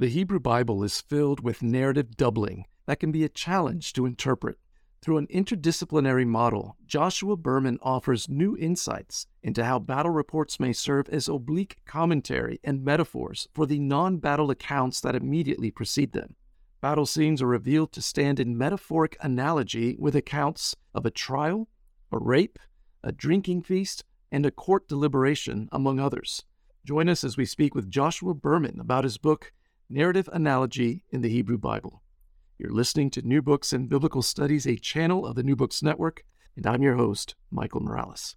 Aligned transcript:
The 0.00 0.08
Hebrew 0.08 0.40
Bible 0.40 0.82
is 0.82 1.02
filled 1.02 1.40
with 1.40 1.62
narrative 1.62 2.16
doubling 2.16 2.64
that 2.86 3.00
can 3.00 3.12
be 3.12 3.22
a 3.22 3.28
challenge 3.28 3.92
to 3.92 4.06
interpret. 4.06 4.56
Through 5.02 5.18
an 5.18 5.26
interdisciplinary 5.26 6.26
model, 6.26 6.78
Joshua 6.86 7.36
Berman 7.36 7.78
offers 7.82 8.26
new 8.26 8.56
insights 8.56 9.26
into 9.42 9.62
how 9.62 9.78
battle 9.78 10.10
reports 10.10 10.58
may 10.58 10.72
serve 10.72 11.10
as 11.10 11.28
oblique 11.28 11.76
commentary 11.84 12.60
and 12.64 12.82
metaphors 12.82 13.46
for 13.52 13.66
the 13.66 13.78
non 13.78 14.16
battle 14.16 14.50
accounts 14.50 15.02
that 15.02 15.14
immediately 15.14 15.70
precede 15.70 16.14
them. 16.14 16.34
Battle 16.80 17.04
scenes 17.04 17.42
are 17.42 17.46
revealed 17.46 17.92
to 17.92 18.00
stand 18.00 18.40
in 18.40 18.56
metaphoric 18.56 19.18
analogy 19.20 19.96
with 19.98 20.16
accounts 20.16 20.74
of 20.94 21.04
a 21.04 21.10
trial, 21.10 21.68
a 22.10 22.18
rape, 22.18 22.58
a 23.04 23.12
drinking 23.12 23.60
feast, 23.60 24.04
and 24.32 24.46
a 24.46 24.50
court 24.50 24.88
deliberation, 24.88 25.68
among 25.70 26.00
others. 26.00 26.46
Join 26.86 27.10
us 27.10 27.22
as 27.22 27.36
we 27.36 27.44
speak 27.44 27.74
with 27.74 27.90
Joshua 27.90 28.32
Berman 28.32 28.80
about 28.80 29.04
his 29.04 29.18
book, 29.18 29.52
Narrative 29.92 30.28
Analogy 30.32 31.02
in 31.10 31.20
the 31.20 31.28
Hebrew 31.28 31.58
Bible. 31.58 32.04
You're 32.58 32.70
listening 32.70 33.10
to 33.10 33.22
New 33.22 33.42
Books 33.42 33.72
and 33.72 33.88
Biblical 33.88 34.22
Studies, 34.22 34.64
a 34.64 34.76
channel 34.76 35.26
of 35.26 35.34
the 35.34 35.42
New 35.42 35.56
Books 35.56 35.82
Network, 35.82 36.22
and 36.54 36.64
I'm 36.64 36.80
your 36.80 36.94
host, 36.94 37.34
Michael 37.50 37.80
Morales. 37.80 38.36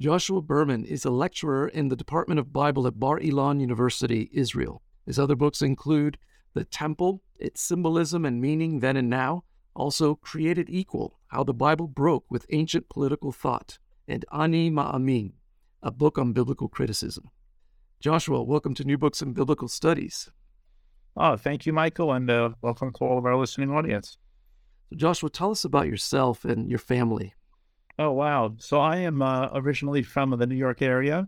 Joshua 0.00 0.42
Berman 0.42 0.84
is 0.84 1.04
a 1.04 1.10
lecturer 1.10 1.68
in 1.68 1.86
the 1.86 1.94
Department 1.94 2.40
of 2.40 2.52
Bible 2.52 2.88
at 2.88 2.98
Bar 2.98 3.20
Ilan 3.20 3.60
University, 3.60 4.28
Israel. 4.32 4.82
His 5.06 5.20
other 5.20 5.36
books 5.36 5.62
include 5.62 6.18
The 6.54 6.64
Temple, 6.64 7.22
Its 7.38 7.60
Symbolism 7.62 8.24
and 8.24 8.40
Meaning 8.40 8.80
Then 8.80 8.96
and 8.96 9.08
Now, 9.08 9.44
also 9.72 10.16
Created 10.16 10.68
Equal 10.68 11.20
How 11.28 11.44
the 11.44 11.54
Bible 11.54 11.86
Broke 11.86 12.24
with 12.28 12.44
Ancient 12.50 12.88
Political 12.88 13.30
Thought, 13.30 13.78
and 14.08 14.24
Ani 14.32 14.72
Ma'amin, 14.72 15.34
a 15.80 15.92
book 15.92 16.18
on 16.18 16.32
biblical 16.32 16.68
criticism. 16.68 17.30
Joshua, 18.00 18.42
welcome 18.42 18.74
to 18.74 18.82
New 18.82 18.98
Books 18.98 19.22
and 19.22 19.32
Biblical 19.32 19.68
Studies. 19.68 20.28
Oh, 21.18 21.36
thank 21.36 21.64
you, 21.64 21.72
Michael, 21.72 22.12
and 22.12 22.30
uh, 22.30 22.50
welcome 22.60 22.92
to 22.92 22.98
all 22.98 23.16
of 23.16 23.24
our 23.24 23.36
listening 23.36 23.70
audience. 23.70 24.18
So, 24.90 24.96
Joshua, 24.96 25.30
tell 25.30 25.50
us 25.50 25.64
about 25.64 25.86
yourself 25.86 26.44
and 26.44 26.68
your 26.68 26.78
family. 26.78 27.32
Oh, 27.98 28.12
wow. 28.12 28.54
So, 28.58 28.80
I 28.80 28.98
am 28.98 29.22
uh, 29.22 29.48
originally 29.54 30.02
from 30.02 30.36
the 30.38 30.46
New 30.46 30.56
York 30.56 30.82
area. 30.82 31.26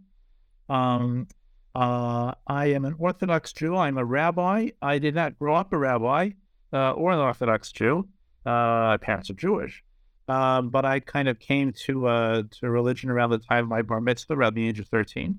Um, 0.69 1.27
uh, 1.75 2.35
I 2.47 2.67
am 2.67 2.85
an 2.85 2.97
Orthodox 2.99 3.55
Jew. 3.55 3.77
I'm 3.77 3.97
a 3.97 4.05
rabbi. 4.05 4.69
I 4.83 4.99
did 4.99 5.15
not 5.15 5.39
grow 5.39 5.55
up 5.55 5.73
a 5.73 5.79
rabbi 5.79 6.33
uh, 6.71 6.93
or 6.93 7.13
an 7.13 7.19
Orthodox 7.21 7.73
Jew. 7.73 8.07
Uh, 8.45 8.51
my 8.51 8.99
parents 8.99 9.31
are 9.31 9.35
Jewish. 9.35 9.83
Um, 10.29 10.69
but 10.69 10.85
I 10.85 11.01
kind 11.01 11.29
of 11.29 11.39
came 11.39 11.73
to 11.87 12.07
uh, 12.07 12.43
to 12.61 12.69
religion 12.69 13.09
around 13.09 13.31
the 13.31 13.39
time 13.39 13.65
of 13.65 13.71
my 13.71 13.81
bar 13.81 14.03
mitzvah, 14.03 14.35
around 14.35 14.53
the 14.53 14.69
age 14.69 14.79
of 14.79 14.87
13. 14.89 15.39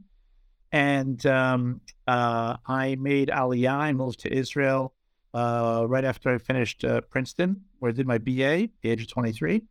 And 0.72 1.26
um, 1.26 1.82
uh, 2.08 2.58
I 2.68 2.96
made 2.96 3.30
Aliyah. 3.30 3.72
I 3.72 3.94
moved 3.94 4.20
to 4.22 4.34
Israel 4.34 4.94
uh, 5.34 5.86
right 5.88 6.06
after 6.06 6.34
I 6.34 6.38
finished 6.38 6.84
uh, 6.84 7.02
Princeton, 7.02 7.62
where 7.80 7.90
I 7.90 7.94
did 7.94 8.08
my 8.08 8.18
BA, 8.18 8.64
at 8.64 8.70
the 8.82 8.90
age 8.90 9.02
of 9.02 9.08
23. 9.08 9.64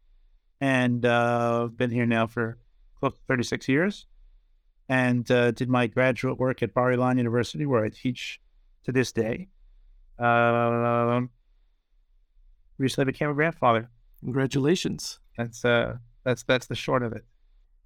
And 0.60 1.06
uh, 1.06 1.64
I've 1.64 1.76
been 1.76 1.91
here 1.91 2.06
now 2.06 2.26
for 2.26 2.58
close 2.98 3.14
to 3.14 3.20
36 3.28 3.69
years. 3.69 4.06
And 4.88 5.31
uh, 5.31 5.50
did 5.53 5.69
my 5.69 5.87
graduate 5.87 6.38
work 6.38 6.62
at 6.62 6.75
Bar 6.75 6.92
Ilan 6.92 7.19
University, 7.19 7.66
where 7.66 7.84
I 7.84 7.91
teach 7.91 8.41
to 8.84 8.92
this 8.92 9.12
day. 9.12 9.48
Um, 10.19 11.31
recently 12.78 13.12
became 13.12 13.31
a 13.31 13.34
grandfather. 13.34 13.91
Congratulations. 14.20 15.20
That's 15.37 15.64
uh, 15.64 15.98
that's 16.25 16.42
that's 16.42 16.66
the 16.66 16.75
short 16.75 17.03
of 17.03 17.12
it. 17.12 17.25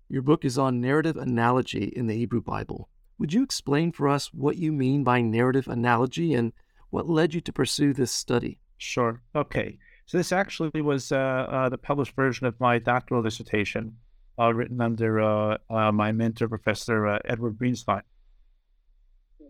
Your 0.08 0.22
book 0.22 0.44
is 0.44 0.58
on 0.58 0.80
narrative 0.80 1.16
analogy 1.16 1.84
in 1.84 2.06
the 2.06 2.14
Hebrew 2.14 2.40
Bible. 2.40 2.88
Would 3.22 3.32
you 3.32 3.44
explain 3.44 3.92
for 3.92 4.08
us 4.08 4.34
what 4.34 4.56
you 4.56 4.72
mean 4.72 5.04
by 5.04 5.20
narrative 5.20 5.68
analogy 5.68 6.34
and 6.34 6.52
what 6.90 7.08
led 7.08 7.32
you 7.32 7.40
to 7.42 7.52
pursue 7.52 7.92
this 7.92 8.10
study? 8.10 8.58
Sure. 8.78 9.22
Okay. 9.36 9.78
So 10.06 10.18
this 10.18 10.32
actually 10.32 10.82
was 10.82 11.12
uh, 11.12 11.16
uh, 11.16 11.68
the 11.68 11.78
published 11.78 12.16
version 12.16 12.48
of 12.48 12.58
my 12.58 12.80
doctoral 12.80 13.22
dissertation, 13.22 13.96
uh, 14.40 14.52
written 14.52 14.80
under 14.80 15.20
uh, 15.20 15.58
uh, 15.70 15.92
my 15.92 16.10
mentor, 16.10 16.48
Professor 16.48 17.06
uh, 17.06 17.20
Edward 17.24 17.58
Greenstein. 17.58 18.02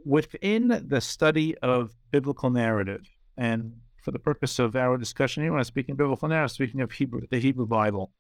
Within 0.05 0.85
the 0.87 1.01
study 1.01 1.57
of 1.63 1.95
biblical 2.11 2.51
narrative, 2.51 3.09
and 3.39 3.73
for 4.03 4.11
the 4.11 4.19
purpose 4.19 4.59
of 4.59 4.77
our 4.77 4.99
discussion 4.99 5.45
here, 5.45 5.51
when 5.51 5.61
I'm 5.61 5.65
speaking 5.65 5.97
biblical 5.97 6.29
narrative, 6.29 6.51
speaking 6.51 6.83
of 6.83 6.93
Hebrew, 6.93 7.23
the 7.31 7.41
Hebrew 7.41 7.67
Bible, 7.67 8.13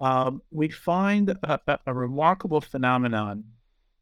um, 0.00 0.40
we 0.52 0.68
find 0.68 1.30
a, 1.42 1.58
a 1.84 1.92
remarkable 1.92 2.60
phenomenon 2.60 3.42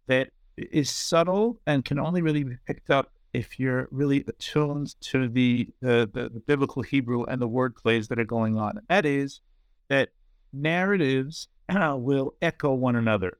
that 0.06 0.28
is 0.56 0.90
subtle 0.90 1.60
and 1.66 1.84
can 1.84 1.98
only 1.98 2.22
really 2.22 2.44
be 2.44 2.56
picked 2.66 2.90
up 2.90 3.12
if 3.32 3.60
you're 3.60 3.88
really 3.90 4.24
attuned 4.26 4.98
to 5.00 5.28
the, 5.28 5.68
the, 5.80 6.08
the, 6.12 6.30
the 6.30 6.40
biblical 6.40 6.82
Hebrew 6.82 7.24
and 7.24 7.40
the 7.40 7.48
word 7.48 7.76
plays 7.76 8.08
that 8.08 8.18
are 8.18 8.24
going 8.24 8.56
on. 8.56 8.80
That 8.88 9.04
is, 9.04 9.40
that 9.88 10.10
narratives 10.52 11.48
will 11.68 12.34
echo 12.40 12.72
one 12.72 12.96
another, 12.96 13.38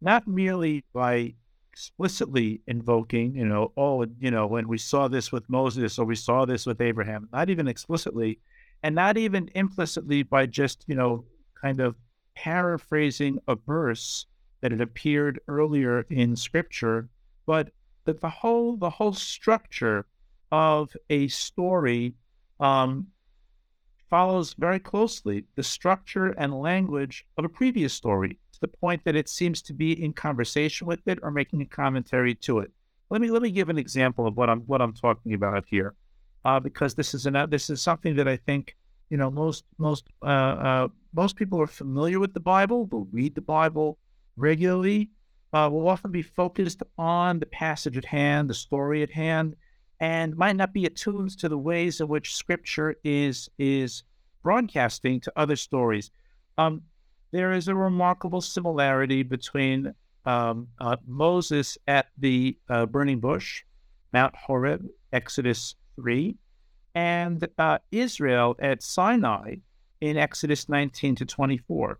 not 0.00 0.28
merely 0.28 0.84
by 0.92 1.34
explicitly 1.72 2.60
invoking, 2.66 3.34
you 3.34 3.46
know, 3.46 3.72
oh, 3.78 4.04
you 4.20 4.30
know, 4.30 4.46
when 4.46 4.68
we 4.68 4.76
saw 4.76 5.08
this 5.08 5.32
with 5.32 5.48
Moses 5.48 5.98
or 5.98 6.04
we 6.04 6.14
saw 6.14 6.44
this 6.44 6.66
with 6.66 6.82
Abraham, 6.82 7.28
not 7.32 7.48
even 7.48 7.66
explicitly, 7.66 8.38
and 8.82 8.94
not 8.94 9.16
even 9.16 9.48
implicitly 9.54 10.22
by 10.22 10.44
just, 10.44 10.84
you 10.86 10.94
know, 10.94 11.24
kind 11.60 11.80
of 11.80 11.96
paraphrasing 12.34 13.38
a 13.48 13.54
verse 13.54 14.26
that 14.62 14.72
it 14.72 14.80
appeared 14.80 15.40
earlier 15.48 16.06
in 16.08 16.34
scripture, 16.34 17.08
but 17.46 17.70
that 18.04 18.20
the 18.20 18.30
whole 18.30 18.76
the 18.76 18.90
whole 18.90 19.12
structure 19.12 20.06
of 20.50 20.96
a 21.10 21.28
story 21.28 22.14
um, 22.60 23.08
follows 24.08 24.54
very 24.58 24.78
closely 24.78 25.44
the 25.56 25.62
structure 25.62 26.28
and 26.38 26.52
language 26.54 27.26
of 27.38 27.44
a 27.44 27.48
previous 27.48 27.92
story 27.92 28.38
to 28.52 28.60
the 28.60 28.68
point 28.68 29.02
that 29.04 29.16
it 29.16 29.28
seems 29.28 29.62
to 29.62 29.72
be 29.72 30.02
in 30.04 30.12
conversation 30.12 30.86
with 30.86 31.00
it 31.06 31.18
or 31.22 31.30
making 31.30 31.62
a 31.62 31.66
commentary 31.66 32.34
to 32.34 32.60
it. 32.60 32.70
Let 33.10 33.20
me 33.20 33.30
let 33.30 33.42
me 33.42 33.50
give 33.50 33.68
an 33.68 33.78
example 33.78 34.26
of 34.26 34.36
what 34.36 34.48
I'm 34.48 34.60
what 34.62 34.80
I'm 34.80 34.94
talking 34.94 35.34
about 35.34 35.64
here, 35.68 35.94
uh, 36.44 36.60
because 36.60 36.94
this 36.94 37.14
is 37.14 37.26
an 37.26 37.50
this 37.50 37.68
is 37.68 37.82
something 37.82 38.16
that 38.16 38.28
I 38.28 38.36
think 38.36 38.76
you 39.10 39.16
know 39.16 39.30
most 39.30 39.64
most 39.78 40.06
uh, 40.22 40.54
uh, 40.68 40.88
most 41.14 41.36
people 41.36 41.60
are 41.60 41.66
familiar 41.66 42.20
with 42.20 42.32
the 42.32 42.40
Bible, 42.40 42.86
will 42.86 43.08
read 43.12 43.34
the 43.34 43.42
Bible, 43.42 43.98
regularly, 44.36 45.10
uh, 45.52 45.68
will 45.70 45.88
often 45.88 46.10
be 46.10 46.22
focused 46.22 46.82
on 46.98 47.38
the 47.38 47.46
passage 47.46 47.96
at 47.96 48.04
hand, 48.04 48.48
the 48.48 48.54
story 48.54 49.02
at 49.02 49.10
hand, 49.10 49.54
and 50.00 50.36
might 50.36 50.56
not 50.56 50.72
be 50.72 50.86
attuned 50.86 51.38
to 51.38 51.48
the 51.48 51.58
ways 51.58 52.00
in 52.00 52.08
which 52.08 52.34
Scripture 52.34 52.96
is 53.04 53.48
is 53.58 54.02
broadcasting 54.42 55.20
to 55.20 55.32
other 55.36 55.56
stories. 55.56 56.10
Um, 56.58 56.82
there 57.30 57.52
is 57.52 57.68
a 57.68 57.74
remarkable 57.74 58.40
similarity 58.40 59.22
between 59.22 59.94
um, 60.24 60.68
uh, 60.80 60.96
Moses 61.06 61.78
at 61.86 62.06
the 62.18 62.56
uh, 62.68 62.86
burning 62.86 63.20
bush, 63.20 63.62
Mount 64.12 64.34
Horeb, 64.36 64.86
Exodus 65.12 65.74
3, 65.96 66.36
and 66.94 67.46
uh, 67.58 67.78
Israel 67.90 68.54
at 68.58 68.82
Sinai 68.82 69.56
in 70.00 70.16
Exodus 70.16 70.68
19 70.68 71.16
to 71.16 71.24
24. 71.24 71.98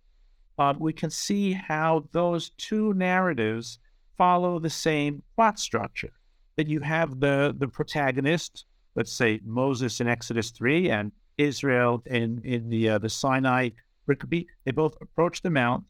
Um, 0.62 0.78
we 0.78 0.92
can 0.92 1.10
see 1.10 1.52
how 1.52 2.04
those 2.12 2.50
two 2.50 2.94
narratives 2.94 3.78
follow 4.16 4.58
the 4.58 4.70
same 4.70 5.22
plot 5.34 5.58
structure. 5.58 6.12
That 6.56 6.68
you 6.68 6.80
have 6.80 7.18
the, 7.18 7.54
the 7.58 7.68
protagonist, 7.68 8.66
let's 8.94 9.12
say 9.12 9.40
Moses 9.44 10.00
in 10.00 10.06
Exodus 10.06 10.50
3 10.50 10.90
and 10.90 11.12
Israel 11.38 12.02
in, 12.06 12.40
in 12.44 12.68
the, 12.68 12.90
uh, 12.90 12.98
the 12.98 13.08
Sinai 13.08 13.70
they 14.06 14.72
both 14.74 14.96
approach 15.00 15.42
the 15.42 15.50
mount. 15.50 15.84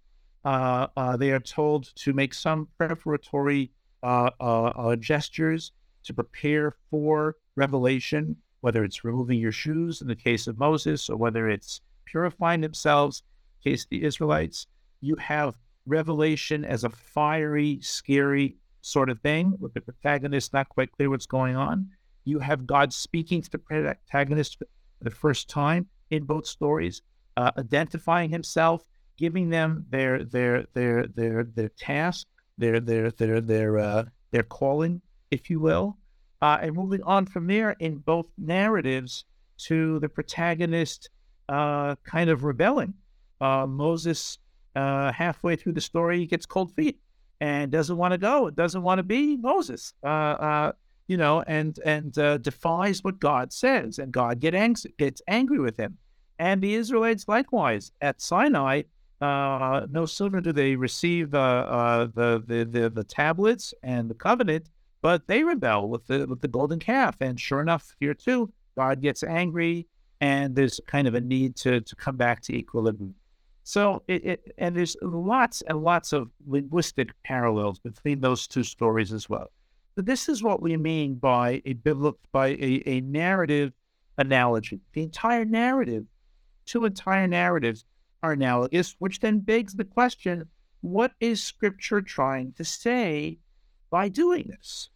Uh, 0.44 0.86
uh, 0.96 1.16
they 1.16 1.30
are 1.30 1.40
told 1.40 1.94
to 1.96 2.12
make 2.12 2.34
some 2.34 2.68
preparatory 2.78 3.70
uh, 4.02 4.30
uh, 4.40 4.64
uh, 4.64 4.96
gestures 4.96 5.72
to 6.04 6.12
prepare 6.12 6.74
for 6.90 7.36
revelation, 7.56 8.36
whether 8.60 8.84
it's 8.84 9.04
removing 9.04 9.38
your 9.38 9.52
shoes 9.52 10.02
in 10.02 10.08
the 10.08 10.16
case 10.16 10.46
of 10.46 10.58
Moses, 10.58 11.08
or 11.08 11.16
whether 11.16 11.48
it's 11.48 11.80
purifying 12.04 12.60
themselves 12.60 13.22
case 13.62 13.86
the 13.88 14.04
Israelites. 14.04 14.66
You 15.00 15.16
have 15.16 15.58
revelation 15.86 16.64
as 16.64 16.84
a 16.84 16.90
fiery, 16.90 17.78
scary 17.80 18.56
sort 18.80 19.10
of 19.10 19.20
thing, 19.20 19.54
with 19.58 19.74
the 19.74 19.80
protagonist 19.80 20.52
not 20.52 20.68
quite 20.68 20.92
clear 20.92 21.10
what's 21.10 21.26
going 21.26 21.56
on. 21.56 21.88
You 22.24 22.38
have 22.38 22.66
God 22.66 22.92
speaking 22.92 23.42
to 23.42 23.50
the 23.50 23.58
protagonist 23.58 24.58
for 24.58 24.66
the 25.00 25.10
first 25.10 25.48
time 25.48 25.86
in 26.10 26.24
both 26.24 26.46
stories 26.46 27.02
uh, 27.36 27.50
identifying 27.58 28.30
himself, 28.30 28.82
giving 29.16 29.50
them 29.50 29.86
their 29.90 30.24
their 30.24 30.66
their 30.74 31.06
their 31.06 31.44
their 31.44 31.68
task, 31.70 32.26
their 32.58 32.80
their 32.80 33.10
their 33.10 33.40
their 33.40 33.78
uh, 33.78 34.04
their 34.30 34.42
calling, 34.42 35.00
if 35.30 35.50
you 35.50 35.60
will, 35.60 35.98
uh, 36.40 36.58
and 36.60 36.74
moving 36.74 37.02
on 37.02 37.26
from 37.26 37.46
there 37.46 37.76
in 37.80 37.96
both 37.98 38.28
narratives 38.38 39.24
to 39.58 39.98
the 40.00 40.08
protagonist 40.08 41.10
uh, 41.48 41.94
kind 42.04 42.30
of 42.30 42.44
rebelling. 42.44 42.94
Uh, 43.42 43.66
Moses, 43.66 44.38
uh, 44.76 45.12
halfway 45.12 45.56
through 45.56 45.72
the 45.72 45.80
story, 45.80 46.24
gets 46.26 46.46
cold 46.46 46.72
feet 46.72 46.98
and 47.40 47.70
doesn't 47.70 47.96
want 47.96 48.12
to 48.12 48.18
go. 48.18 48.50
Doesn't 48.50 48.82
want 48.82 48.98
to 49.00 49.02
be 49.02 49.36
Moses. 49.36 49.94
you 51.08 51.16
know, 51.16 51.42
and 51.46 51.78
and 51.84 52.12
defies 52.42 53.02
what 53.04 53.18
God 53.18 53.52
says, 53.52 53.98
and 53.98 54.12
God 54.12 54.40
get 54.40 54.54
ang- 54.54 54.76
gets 54.98 55.20
angry 55.26 55.58
with 55.58 55.76
him. 55.76 55.98
And 56.38 56.62
the 56.62 56.74
Israelites 56.74 57.28
likewise 57.28 57.92
at 58.00 58.20
Sinai, 58.20 58.82
uh, 59.22 59.86
no 59.90 60.04
sooner 60.04 60.40
do 60.40 60.52
they 60.52 60.74
receive 60.74 61.32
uh, 61.34 61.38
uh, 61.38 62.08
the, 62.14 62.42
the, 62.46 62.64
the 62.64 62.90
the 62.90 63.04
tablets 63.04 63.72
and 63.84 64.10
the 64.10 64.14
covenant, 64.14 64.68
but 65.00 65.28
they 65.28 65.44
rebel 65.44 65.88
with 65.88 66.04
the 66.08 66.26
with 66.26 66.40
the 66.40 66.48
golden 66.48 66.80
calf. 66.80 67.16
And 67.20 67.38
sure 67.38 67.60
enough, 67.60 67.94
here 68.00 68.14
too, 68.14 68.52
God 68.76 69.00
gets 69.00 69.22
angry, 69.22 69.86
and 70.20 70.56
there's 70.56 70.80
kind 70.88 71.06
of 71.06 71.14
a 71.14 71.20
need 71.20 71.54
to 71.56 71.80
to 71.80 71.96
come 71.96 72.16
back 72.16 72.42
to 72.42 72.54
equilibrium. 72.54 73.14
So 73.64 74.02
it, 74.08 74.24
it 74.24 74.54
and 74.58 74.76
there's 74.76 74.96
lots 75.02 75.62
and 75.62 75.82
lots 75.82 76.12
of 76.12 76.30
linguistic 76.46 77.10
parallels 77.22 77.78
between 77.78 78.20
those 78.20 78.46
two 78.46 78.64
stories 78.64 79.12
as 79.12 79.28
well. 79.28 79.50
But 79.94 80.06
this 80.06 80.28
is 80.28 80.42
what 80.42 80.62
we 80.62 80.76
mean 80.76 81.14
by 81.14 81.62
a 81.64 81.74
biblical 81.74 82.18
by 82.32 82.48
a, 82.48 82.82
a 82.86 83.00
narrative 83.02 83.72
analogy. 84.18 84.80
The 84.92 85.02
entire 85.02 85.44
narrative 85.44 86.04
two 86.64 86.84
entire 86.84 87.26
narratives 87.26 87.84
are 88.22 88.32
analogous, 88.32 88.96
which 88.98 89.20
then 89.20 89.40
begs 89.40 89.74
the 89.74 89.84
question 89.84 90.48
what 90.80 91.12
is 91.20 91.40
Scripture 91.40 92.02
trying 92.02 92.52
to 92.54 92.64
say 92.64 93.38
by 93.90 94.08
doing 94.08 94.48
this? 94.48 94.90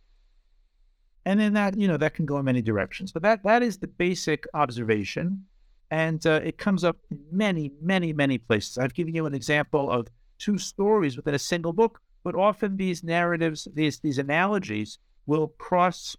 And 1.25 1.39
then 1.39 1.55
that, 1.55 1.77
you 1.77 1.87
know, 1.87 1.97
that 1.97 2.15
can 2.15 2.27
go 2.27 2.39
in 2.39 2.45
many 2.45 2.63
directions. 2.63 3.13
But 3.13 3.23
that 3.23 3.43
that 3.45 3.63
is 3.63 3.79
the 3.79 3.87
basic 3.87 4.47
observation. 4.55 5.45
And 5.91 6.27
uh, 6.27 6.41
it 6.43 6.59
comes 6.59 6.83
up 6.85 6.97
in 7.11 7.21
many, 7.31 7.71
many, 7.81 8.13
many 8.13 8.39
places. 8.39 8.79
I've 8.79 8.95
given 8.95 9.15
you 9.15 9.27
an 9.27 9.35
example 9.35 9.91
of 9.91 10.09
two 10.39 10.59
stories 10.59 11.17
within 11.17 11.35
a 11.35 11.39
single 11.39 11.73
book, 11.73 12.01
but 12.25 12.35
often 12.35 12.77
these 12.77 13.05
narratives, 13.05 13.69
these 13.75 14.01
these 14.01 14.19
analogies 14.19 14.99
will 15.27 15.49
cross 15.59 16.17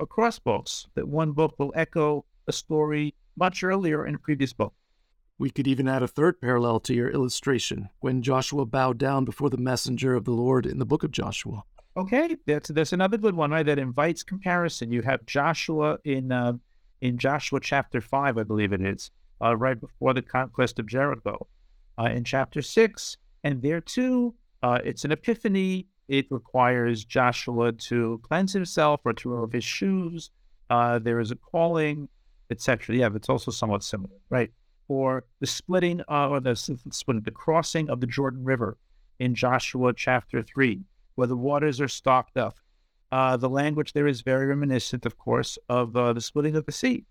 across 0.00 0.38
books. 0.38 0.86
That 0.94 1.08
one 1.08 1.32
book 1.32 1.54
will 1.58 1.72
echo 1.74 2.24
a 2.46 2.52
story 2.52 3.14
much 3.36 3.62
earlier 3.62 4.06
in 4.06 4.14
a 4.14 4.18
previous 4.18 4.52
book. 4.52 4.74
We 5.38 5.50
could 5.50 5.68
even 5.68 5.86
add 5.88 6.02
a 6.02 6.08
third 6.08 6.40
parallel 6.40 6.80
to 6.80 6.94
your 6.94 7.10
illustration 7.10 7.88
when 8.00 8.22
Joshua 8.22 8.66
bowed 8.66 8.98
down 8.98 9.24
before 9.24 9.50
the 9.50 9.56
messenger 9.56 10.14
of 10.14 10.24
the 10.24 10.32
Lord 10.32 10.66
in 10.66 10.78
the 10.78 10.86
book 10.86 11.04
of 11.04 11.12
Joshua. 11.12 11.62
Okay, 11.96 12.36
that's 12.46 12.68
that's 12.68 12.92
another 12.92 13.18
good 13.18 13.34
one, 13.34 13.50
right? 13.50 13.66
That 13.66 13.78
invites 13.78 14.22
comparison. 14.22 14.92
You 14.92 15.02
have 15.02 15.26
Joshua 15.26 15.98
in 16.04 16.30
uh, 16.30 16.54
in 17.00 17.18
Joshua 17.18 17.60
chapter 17.60 18.00
five, 18.00 18.38
I 18.38 18.42
believe 18.42 18.72
it 18.72 18.80
is, 18.80 19.10
uh, 19.42 19.56
right 19.56 19.80
before 19.80 20.14
the 20.14 20.22
conquest 20.22 20.78
of 20.78 20.86
Jericho. 20.86 21.46
Uh, 21.98 22.10
in 22.10 22.24
chapter 22.24 22.62
six, 22.62 23.16
and 23.44 23.60
there 23.62 23.80
too, 23.80 24.34
uh, 24.62 24.78
it's 24.84 25.04
an 25.04 25.12
epiphany. 25.12 25.86
It 26.08 26.26
requires 26.30 27.04
Joshua 27.04 27.72
to 27.72 28.20
cleanse 28.22 28.52
himself 28.52 29.00
or 29.04 29.12
to 29.14 29.30
remove 29.30 29.52
his 29.52 29.64
shoes. 29.64 30.30
Uh, 30.70 30.98
there 30.98 31.20
is 31.20 31.30
a 31.30 31.36
calling, 31.36 32.08
etc. 32.50 32.96
Yeah, 32.96 33.08
but 33.08 33.16
it's 33.16 33.28
also 33.28 33.50
somewhat 33.50 33.82
similar, 33.82 34.16
right? 34.30 34.50
for 34.88 35.24
the 35.40 35.46
splitting 35.46 36.02
or 36.08 36.40
the 36.40 36.56
splitting, 36.56 37.22
the 37.22 37.30
crossing 37.30 37.90
of 37.90 38.00
the 38.00 38.06
Jordan 38.06 38.42
River 38.42 38.78
in 39.20 39.34
Joshua 39.34 39.92
chapter 39.92 40.42
three, 40.42 40.80
where 41.14 41.26
the 41.26 41.36
waters 41.36 41.80
are 41.80 41.88
stocked 41.88 42.36
up. 42.38 42.56
Uh, 43.10 43.36
the 43.36 43.48
language 43.48 43.92
there 43.92 44.06
is 44.06 44.20
very 44.20 44.46
reminiscent, 44.46 45.06
of 45.06 45.16
course, 45.18 45.58
of 45.68 45.96
uh, 45.96 46.12
the 46.12 46.20
splitting 46.20 46.56
of 46.56 46.66
the 46.66 46.72
sea. 46.72 47.04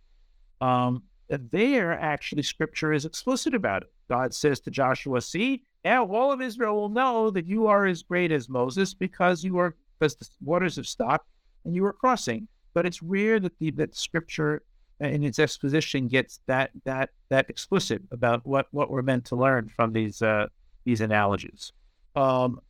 Um, 0.62 1.04
there, 1.30 1.92
actually, 2.00 2.44
Scripture 2.44 2.94
is 2.94 3.06
explicit 3.06 3.54
about 3.54 3.84
it. 3.84 3.92
God 4.10 4.34
says 4.34 4.60
to 4.62 4.72
Joshua, 4.72 5.22
"See, 5.22 5.64
now 5.84 6.06
all 6.06 6.32
of 6.32 6.42
Israel 6.42 6.76
will 6.76 6.90
know 6.90 7.30
that 7.32 7.46
you 7.46 7.68
are 7.68 7.86
as 7.86 8.04
great 8.04 8.32
as 8.32 8.48
Moses 8.48 8.94
because 8.94 9.44
you 9.44 9.58
are 9.58 9.76
because 10.00 10.16
the 10.16 10.28
waters 10.42 10.76
have 10.76 10.88
stopped 10.88 11.28
and 11.66 11.76
you 11.76 11.84
are 11.86 11.94
crossing." 11.94 12.48
But 12.74 12.86
it's 12.86 13.02
rare 13.02 13.40
that 13.40 13.58
the 13.60 13.72
that 13.72 13.96
Scripture 13.96 14.64
in 15.00 15.24
its 15.24 15.40
exposition 15.40 16.08
gets 16.08 16.40
that 16.48 16.72
that 16.86 17.10
that 17.30 17.50
explicit 17.50 18.02
about 18.12 18.46
what 18.46 18.68
what 18.72 18.90
we're 18.90 19.02
meant 19.02 19.26
to 19.26 19.36
learn 19.36 19.70
from 19.76 19.94
these 19.94 20.22
uh, 20.22 20.48
these 20.86 21.02
analogies. 21.02 21.72
Um, 22.16 22.62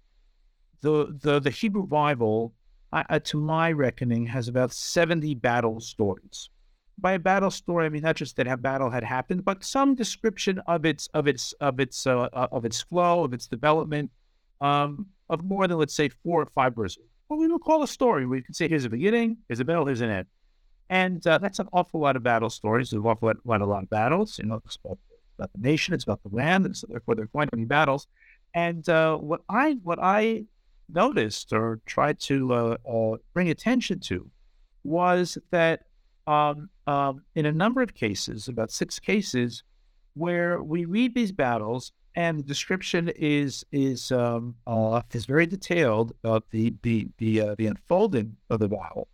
the 0.82 1.18
the 1.22 1.40
the 1.40 1.50
Hebrew 1.50 1.86
Bible, 1.86 2.54
uh, 2.94 3.20
to 3.20 3.38
my 3.38 3.72
reckoning, 3.72 4.26
has 4.28 4.48
about 4.48 4.72
seventy 4.72 5.36
battle 5.36 5.80
stories. 5.80 6.50
By 7.00 7.14
a 7.14 7.20
battle 7.20 7.52
story, 7.52 7.86
I 7.86 7.90
mean 7.90 8.02
not 8.02 8.16
just 8.16 8.38
that 8.38 8.48
a 8.48 8.58
battle 8.58 8.90
had 8.90 9.04
happened, 9.04 9.46
but 9.46 9.64
some 9.64 9.94
description 9.96 10.60
of 10.68 10.86
its 10.86 11.08
of 11.14 11.28
its 11.28 11.54
of 11.60 11.80
its 11.80 12.08
uh, 12.08 12.22
uh 12.34 12.48
of 12.52 12.66
its 12.66 12.82
flow, 12.82 13.24
of 13.24 13.34
its 13.34 13.48
development, 13.48 14.12
um, 14.62 15.08
of 15.30 15.44
more 15.44 15.68
than 15.68 15.78
let's 15.78 15.96
say 15.96 16.10
four 16.10 16.42
or 16.42 16.48
five 16.48 16.76
verses. 16.76 17.04
What 17.28 17.40
we 17.40 17.48
would 17.48 17.62
call 17.62 17.84
a 17.84 17.88
story. 17.88 18.26
We 18.26 18.42
can 18.42 18.54
say 18.54 18.68
here's 18.68 18.86
a 18.86 18.90
beginning, 18.90 19.38
here's 19.48 19.60
a 19.60 19.66
middle, 19.66 19.86
here's 19.86 20.02
an 20.02 20.10
end. 20.10 20.28
And 20.90 21.26
uh, 21.28 21.38
that's 21.40 21.60
an 21.60 21.68
awful 21.74 22.00
lot 22.00 22.16
of 22.16 22.24
battle 22.24 22.50
stories. 22.50 22.90
There's 22.92 23.04
an 23.04 23.10
awful 23.10 23.28
lot, 23.46 23.62
a 23.62 23.66
lot 23.66 23.84
of 23.84 23.90
battles. 23.90 24.40
You 24.40 24.46
know, 24.46 24.62
it's 24.66 24.78
about, 24.84 24.98
about, 25.38 25.52
the 25.54 25.60
nation, 25.60 25.94
it's 25.94 26.06
about 26.06 26.22
the 26.24 26.34
land, 26.34 26.66
and 26.66 26.76
so 26.76 26.88
therefore 26.90 27.16
there 27.16 27.26
are 27.26 27.30
going 27.34 27.50
to 27.50 27.66
battles. 27.66 28.08
And 28.54 28.88
uh, 28.88 29.18
what 29.18 29.42
I 29.50 29.74
what 29.84 30.00
I 30.02 30.46
noticed 30.94 31.54
or 31.54 31.80
tried 31.86 32.20
to 32.20 32.54
uh, 32.54 32.78
uh 32.90 33.18
bring 33.34 33.50
attention 33.50 34.00
to 34.00 34.30
was 34.84 35.38
that 35.52 35.84
um, 36.28 36.70
um, 36.88 37.24
in 37.36 37.46
a 37.46 37.52
number 37.52 37.82
of 37.82 37.94
cases, 37.94 38.48
about 38.48 38.72
six 38.72 39.00
cases, 39.00 39.64
where 40.14 40.62
we 40.62 40.86
read 40.86 41.14
these 41.14 41.32
battles 41.32 41.92
and 42.16 42.40
the 42.40 42.44
description 42.44 43.10
is 43.16 43.64
is 43.72 44.12
um, 44.12 44.56
uh, 44.66 45.02
is 45.14 45.26
very 45.26 45.46
detailed 45.46 46.14
about 46.24 46.50
the 46.50 46.74
the 46.82 47.08
the, 47.18 47.42
uh, 47.42 47.56
the 47.58 47.68
unfolding 47.68 48.36
of 48.50 48.60
the 48.60 48.68
battle 48.68 49.08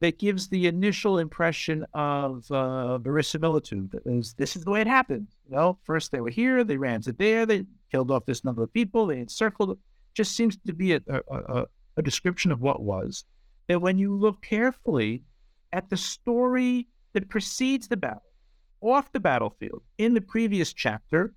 that 0.00 0.18
gives 0.18 0.48
the 0.48 0.66
initial 0.66 1.18
impression 1.18 1.84
of 1.94 2.50
uh, 2.50 2.96
verisimilitude. 2.98 3.90
That 3.90 4.06
is, 4.06 4.32
this 4.34 4.56
is 4.56 4.64
the 4.64 4.70
way 4.70 4.80
it 4.80 4.86
happened. 4.86 5.28
You 5.48 5.56
know, 5.56 5.78
first 5.84 6.10
they 6.10 6.20
were 6.20 6.30
here, 6.30 6.64
they 6.64 6.78
ran 6.78 7.02
to 7.02 7.12
there, 7.12 7.44
they 7.44 7.66
killed 7.90 8.10
off 8.10 8.24
this 8.24 8.42
number 8.42 8.62
of 8.62 8.72
people, 8.72 9.06
they 9.06 9.18
encircled. 9.18 9.78
Just 10.14 10.36
seems 10.36 10.56
to 10.66 10.72
be 10.72 10.92
a, 10.94 11.00
a, 11.08 11.64
a 11.96 12.02
description 12.02 12.52
of 12.52 12.60
what 12.60 12.82
was. 12.82 13.24
That 13.68 13.80
when 13.80 13.98
you 13.98 14.14
look 14.14 14.42
carefully 14.42 15.22
at 15.72 15.88
the 15.90 15.96
story 15.96 16.88
that 17.12 17.28
precedes 17.28 17.88
the 17.88 17.96
battle, 17.96 18.22
off 18.80 19.12
the 19.12 19.20
battlefield, 19.20 19.82
in 19.98 20.14
the 20.14 20.20
previous 20.20 20.72
chapter, 20.72 21.34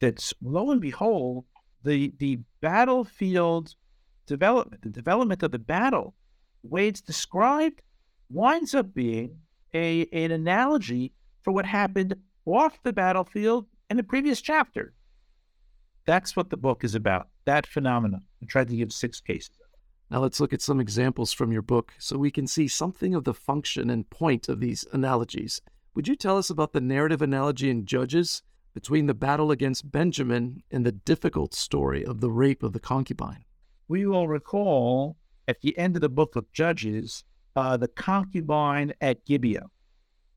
that's 0.00 0.34
lo 0.42 0.70
and 0.70 0.80
behold, 0.80 1.44
the 1.82 2.12
the 2.18 2.38
battlefield 2.60 3.74
development, 4.26 4.82
the 4.82 4.90
development 4.90 5.42
of 5.42 5.50
the 5.50 5.58
battle, 5.58 6.14
Wade's 6.62 7.00
described, 7.00 7.82
winds 8.28 8.74
up 8.74 8.94
being 8.94 9.38
a 9.74 10.06
an 10.12 10.30
analogy 10.30 11.12
for 11.42 11.52
what 11.52 11.66
happened 11.66 12.14
off 12.46 12.82
the 12.82 12.92
battlefield 12.92 13.66
in 13.88 13.96
the 13.96 14.02
previous 14.02 14.40
chapter. 14.40 14.92
That's 16.10 16.34
what 16.34 16.50
the 16.50 16.56
book 16.56 16.82
is 16.82 16.96
about, 16.96 17.28
that 17.44 17.68
phenomenon. 17.68 18.22
I 18.42 18.46
tried 18.46 18.66
to 18.70 18.76
give 18.76 18.92
six 18.92 19.20
cases. 19.20 19.56
Now 20.10 20.18
let's 20.18 20.40
look 20.40 20.52
at 20.52 20.60
some 20.60 20.80
examples 20.80 21.32
from 21.32 21.52
your 21.52 21.62
book 21.62 21.92
so 22.00 22.18
we 22.18 22.32
can 22.32 22.48
see 22.48 22.66
something 22.66 23.14
of 23.14 23.22
the 23.22 23.32
function 23.32 23.90
and 23.90 24.10
point 24.10 24.48
of 24.48 24.58
these 24.58 24.84
analogies. 24.92 25.62
Would 25.94 26.08
you 26.08 26.16
tell 26.16 26.36
us 26.36 26.50
about 26.50 26.72
the 26.72 26.80
narrative 26.80 27.22
analogy 27.22 27.70
in 27.70 27.86
Judges 27.86 28.42
between 28.74 29.06
the 29.06 29.14
battle 29.14 29.52
against 29.52 29.92
Benjamin 29.92 30.64
and 30.72 30.84
the 30.84 30.90
difficult 30.90 31.54
story 31.54 32.04
of 32.04 32.20
the 32.20 32.32
rape 32.32 32.64
of 32.64 32.72
the 32.72 32.80
concubine? 32.80 33.44
We 33.86 34.04
will 34.04 34.26
recall 34.26 35.16
at 35.46 35.60
the 35.60 35.78
end 35.78 35.94
of 35.94 36.02
the 36.02 36.08
book 36.08 36.34
of 36.34 36.50
Judges 36.52 37.22
uh, 37.54 37.76
the 37.76 37.86
concubine 37.86 38.94
at 39.00 39.24
Gibeah, 39.26 39.66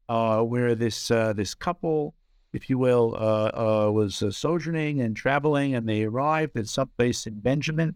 uh, 0.08 0.44
where 0.44 0.76
this 0.76 1.10
uh, 1.10 1.34
this 1.34 1.56
couple, 1.56 2.14
if 2.54 2.70
you 2.70 2.78
will, 2.78 3.16
uh, 3.18 3.88
uh, 3.88 3.92
was 3.92 4.22
uh, 4.22 4.32
sojourning 4.32 5.02
and 5.02 5.16
traveling, 5.16 5.76
and 5.76 5.88
they 5.88 6.04
arrived 6.04 6.58
at 6.58 6.68
some 6.68 6.90
place 6.98 7.28
in 7.28 7.40
Benjamin, 7.40 7.96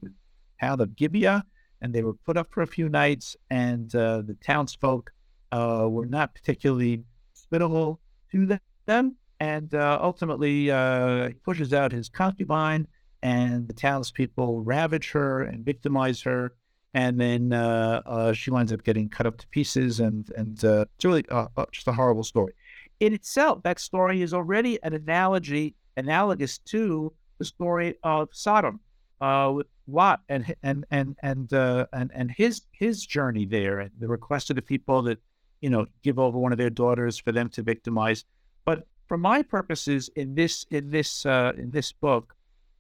town 0.60 0.82
of 0.82 0.96
Gibeah, 0.96 1.46
and 1.82 1.94
they 1.94 2.04
were 2.04 2.14
put 2.14 2.38
up 2.38 2.52
for 2.52 2.64
a 2.64 2.68
few 2.68 2.90
nights, 2.90 3.38
and 3.50 3.90
the 3.92 4.38
townsfolk 4.44 5.12
were 5.52 6.08
not 6.08 6.34
particularly 6.34 7.04
hospitable 7.34 8.00
to 8.32 8.60
them, 8.86 9.16
and 9.40 9.74
ultimately 9.76 10.66
he 10.66 11.34
pushes 11.46 11.74
out 11.74 11.92
his 11.92 12.10
concubine, 12.10 12.88
and 13.22 13.68
the 13.68 13.74
townspeople 13.74 14.64
ravage 14.64 15.12
her 15.12 15.44
and 15.44 15.64
victimize 15.64 16.22
her 16.22 16.54
and 16.98 17.20
then 17.20 17.54
uh, 17.54 18.02
uh, 18.06 18.34
she 18.34 18.50
winds 18.50 18.74
up 18.74 18.84
getting 18.84 19.08
cut 19.08 19.28
up 19.28 19.38
to 19.38 19.48
pieces, 19.50 20.00
and 20.00 20.32
and 20.36 20.66
uh, 20.66 20.86
it's 20.96 21.06
really 21.06 21.24
uh, 21.30 21.48
uh, 21.56 21.66
just 21.72 21.88
a 21.88 21.92
horrible 21.92 22.24
story. 22.24 22.54
In 23.00 23.13
itself, 23.13 23.62
that 23.62 23.80
story 23.80 24.24
is 24.24 24.34
already 24.34 24.82
an 24.82 24.94
analogy 24.94 25.75
analogous 25.98 26.58
to 26.60 27.13
the 27.38 27.46
story 27.46 27.96
of 28.04 28.30
Sodom 28.32 28.80
uh, 29.22 29.51
with 29.54 29.68
Lot 29.88 30.22
and 30.30 30.56
and 30.63 30.86
and 30.89 31.16
and 31.22 31.51
and 31.54 32.12
and 32.13 32.32
his 32.32 32.62
his 32.72 33.06
journey 33.06 33.46
there, 33.46 33.80
and 33.80 33.92
the 34.00 34.08
request 34.08 34.50
of 34.50 34.56
the 34.56 34.62
people 34.62 35.01
that 35.04 35.20
you 35.62 35.70
know 35.70 35.86
give 36.01 36.18
over 36.18 36.38
one 36.39 36.51
of 36.51 36.58
their 36.58 36.70
daughters 36.70 37.18
for 37.18 37.32
them 37.32 37.50
to 37.50 37.62
victimize. 37.62 38.25
But 38.66 38.88
for 39.08 39.18
my 39.18 39.44
purposes 39.44 40.10
in 40.16 40.36
this 40.36 40.66
in 40.72 40.89
this 40.89 41.25
in 41.25 41.70
this 41.72 41.92
book, 41.92 42.36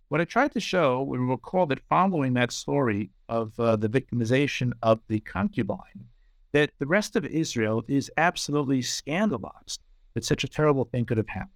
what 0.09 0.19
I 0.19 0.25
tried 0.25 0.51
to 0.53 0.59
show, 0.59 1.03
we 1.03 1.17
recall 1.17 1.67
that 1.67 1.87
following 1.89 2.33
that 2.33 2.51
story 2.51 3.11
of 3.29 3.57
uh, 3.59 3.75
the 3.75 3.89
victimization 3.89 4.73
of 4.81 4.99
the 5.07 5.19
concubine, 5.19 6.07
that 6.53 6.71
the 6.79 6.87
rest 6.87 7.15
of 7.15 7.25
Israel 7.25 7.83
is 7.87 8.11
absolutely 8.17 8.81
scandalized 8.81 9.81
that 10.17 10.25
such 10.25 10.43
a 10.43 10.47
terrible 10.47 10.83
thing 10.83 11.05
could 11.05 11.19
have 11.19 11.27
happened. 11.27 11.51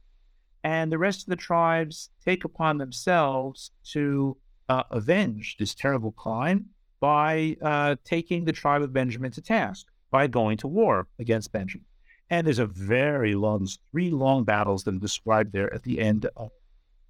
And 0.63 0.91
the 0.91 0.99
rest 0.99 1.23
of 1.23 1.31
the 1.31 1.35
tribes 1.35 2.11
take 2.23 2.45
upon 2.45 2.77
themselves 2.77 3.71
to 3.93 4.37
uh, 4.69 4.83
avenge 4.91 5.55
this 5.57 5.73
terrible 5.73 6.11
crime 6.11 6.67
by 6.99 7.57
uh, 7.63 7.95
taking 8.05 8.45
the 8.45 8.51
tribe 8.51 8.83
of 8.83 8.93
Benjamin 8.93 9.31
to 9.31 9.41
task, 9.41 9.87
by 10.11 10.27
going 10.27 10.57
to 10.57 10.67
war 10.67 11.07
against 11.17 11.51
Benjamin. 11.51 11.87
And 12.29 12.45
there's 12.45 12.59
a 12.59 12.67
very 12.67 13.33
long, 13.33 13.67
three 13.91 14.11
long 14.11 14.43
battles 14.43 14.83
that 14.83 14.93
are 14.93 14.99
described 14.99 15.53
there 15.53 15.73
at 15.73 15.81
the 15.81 15.99
end 15.99 16.27
of, 16.37 16.51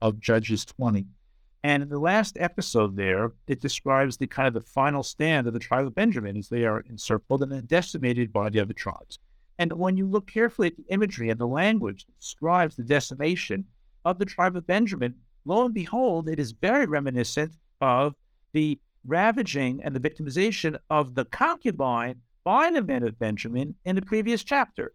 of 0.01 0.21
Judges 0.21 0.63
20. 0.63 1.05
And 1.65 1.83
in 1.83 1.89
the 1.89 1.99
last 1.99 2.37
episode 2.39 2.95
there, 2.95 3.33
it 3.45 3.59
describes 3.59 4.15
the 4.15 4.25
kind 4.25 4.47
of 4.47 4.53
the 4.53 4.61
final 4.61 5.03
stand 5.03 5.47
of 5.47 5.53
the 5.53 5.59
tribe 5.59 5.85
of 5.85 5.95
Benjamin 5.95 6.37
as 6.37 6.47
they 6.47 6.63
are 6.63 6.79
encircled 6.89 7.43
and 7.43 7.51
then 7.51 7.65
decimated 7.65 8.31
by 8.31 8.49
the 8.49 8.61
other 8.61 8.73
tribes. 8.73 9.19
And 9.61 9.73
when 9.73 9.95
you 9.95 10.07
look 10.07 10.25
carefully 10.25 10.69
at 10.69 10.75
the 10.75 10.87
imagery 10.89 11.29
and 11.29 11.39
the 11.39 11.45
language 11.45 12.07
that 12.07 12.19
describes 12.19 12.75
the 12.75 12.83
decimation 12.83 13.63
of 14.03 14.17
the 14.17 14.25
tribe 14.25 14.55
of 14.55 14.65
Benjamin, 14.65 15.13
lo 15.45 15.65
and 15.65 15.71
behold, 15.71 16.27
it 16.27 16.39
is 16.39 16.51
very 16.51 16.87
reminiscent 16.87 17.53
of 17.79 18.15
the 18.53 18.79
ravaging 19.05 19.79
and 19.83 19.95
the 19.95 19.99
victimization 19.99 20.79
of 20.89 21.13
the 21.13 21.25
concubine 21.25 22.15
by 22.43 22.71
the 22.71 22.81
men 22.81 23.03
of 23.03 23.19
Benjamin 23.19 23.75
in 23.85 23.95
the 23.95 24.01
previous 24.01 24.43
chapter. 24.43 24.93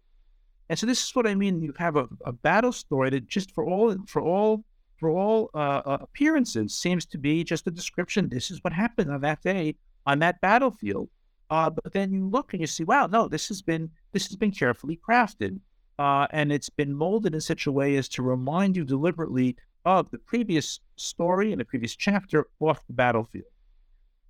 And 0.67 0.77
so 0.77 0.85
this 0.85 1.01
is 1.01 1.15
what 1.15 1.27
I 1.27 1.33
mean. 1.33 1.61
You 1.61 1.73
have 1.77 1.95
a, 1.95 2.09
a 2.25 2.33
battle 2.33 2.73
story 2.73 3.09
that 3.11 3.29
just 3.29 3.51
for 3.51 3.63
all 3.63 3.95
for 4.05 4.21
all 4.21 4.65
for 4.97 5.09
all 5.09 5.49
uh, 5.53 5.99
appearances, 6.01 6.75
seems 6.75 7.05
to 7.05 7.17
be 7.17 7.45
just 7.45 7.67
a 7.67 7.71
description. 7.71 8.27
This 8.27 8.51
is 8.51 8.61
what 8.65 8.73
happened 8.73 9.11
on 9.11 9.21
that 9.21 9.41
day 9.41 9.77
on 10.05 10.19
that 10.19 10.41
battlefield. 10.41 11.07
Uh, 11.49 11.69
but 11.69 11.93
then 11.93 12.11
you 12.11 12.27
look 12.27 12.53
and 12.53 12.61
you 12.61 12.67
see, 12.67 12.83
wow, 12.83 13.07
no, 13.07 13.27
this 13.27 13.47
has 13.47 13.61
been 13.61 13.89
this 14.11 14.27
has 14.27 14.35
been 14.35 14.51
carefully 14.51 14.99
crafted, 15.07 15.59
uh, 15.97 16.27
and 16.31 16.51
it's 16.51 16.69
been 16.69 16.93
molded 16.93 17.33
in 17.33 17.41
such 17.41 17.67
a 17.67 17.71
way 17.71 17.95
as 17.95 18.09
to 18.09 18.21
remind 18.21 18.75
you 18.75 18.83
deliberately 18.83 19.55
of 19.85 20.11
the 20.11 20.17
previous 20.17 20.81
story 20.97 21.51
and 21.51 21.61
the 21.61 21.65
previous 21.65 21.95
chapter 21.95 22.47
off 22.59 22.85
the 22.87 22.93
battlefield. 22.93 23.45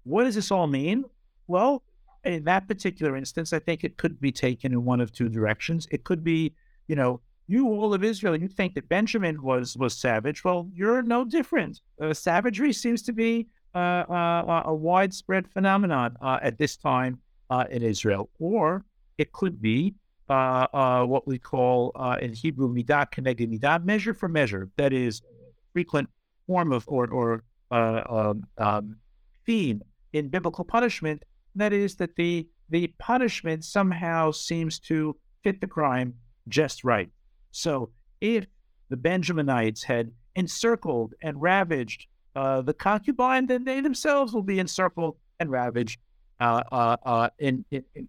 What 0.04 0.26
does 0.26 0.36
this 0.36 0.52
all 0.52 0.68
mean? 0.68 1.06
Well, 1.48 1.84
in 2.24 2.44
that 2.44 2.68
particular 2.68 3.16
instance, 3.18 3.54
I 3.54 3.60
think 3.60 3.84
it 3.84 3.98
could 3.98 4.20
be 4.20 4.32
taken 4.32 4.72
in 4.72 4.86
one 4.86 5.02
of 5.02 5.12
two 5.12 5.30
directions. 5.30 5.88
It 5.92 6.04
could 6.04 6.24
be, 6.24 6.54
you 6.88 6.96
know, 6.96 7.22
you 7.48 7.68
all 7.68 7.94
of 7.94 8.04
Israel, 8.04 8.40
you 8.40 8.48
think 8.48 8.76
that 8.76 8.90
Benjamin 8.90 9.42
was 9.42 9.76
was 9.78 9.98
savage. 9.98 10.44
Well, 10.44 10.70
you're 10.74 11.02
no 11.02 11.26
different. 11.26 11.82
Uh, 12.00 12.14
savagery 12.14 12.74
seems 12.74 13.02
to 13.04 13.14
be 13.14 13.48
a 13.76 14.74
widespread 14.74 15.48
phenomenon 15.48 16.18
uh, 16.22 16.40
at 16.42 16.58
this 16.58 16.78
time 16.78 17.20
uh, 17.50 17.66
in 17.70 17.84
Israel, 17.84 18.30
or 18.40 18.86
it 19.18 19.32
could 19.32 19.62
be 19.62 19.96
uh, 20.30 21.04
what 21.06 21.28
we 21.28 21.38
call 21.38 21.92
in 22.22 22.34
Hebrew 22.34 22.74
midah 22.74 23.12
keneged 23.12 23.48
midah, 23.52 23.84
measure 23.84 24.14
for 24.14 24.28
measure. 24.28 24.70
That 24.78 24.94
is 24.94 25.22
frequent 25.74 26.10
form 26.46 26.72
of 26.72 26.86
or 26.88 27.08
or 27.10 27.44
um, 27.72 28.44
um, 28.58 28.98
theme 29.46 29.82
in 30.14 30.30
biblical 30.30 30.66
punishment. 30.66 31.24
That 31.56 31.74
is 31.74 31.96
that 31.96 32.16
the 32.16 32.48
the 32.70 32.88
punishment 33.00 33.64
somehow 33.64 34.32
seems 34.32 34.80
to 34.80 35.16
fit 35.44 35.62
the 35.62 35.68
crime 35.68 36.14
just 36.48 36.84
right. 36.84 37.10
So 37.52 37.92
if 38.22 38.46
the 38.90 38.98
Benjaminites 38.98 39.84
had 39.84 40.12
encircled 40.36 41.14
and 41.22 41.42
ravaged 41.42 42.08
uh, 42.38 42.62
the 42.62 42.74
concubine, 42.74 43.48
then 43.48 43.64
they 43.64 43.82
themselves 43.82 44.32
will 44.32 44.44
be 44.44 44.60
encircled 44.60 45.18
and 45.40 45.50
ravaged 45.50 46.00
uh, 46.40 46.62
uh, 46.72 46.98
uh 47.04 47.30
in, 47.40 47.66
in, 47.72 47.84
in 47.96 48.08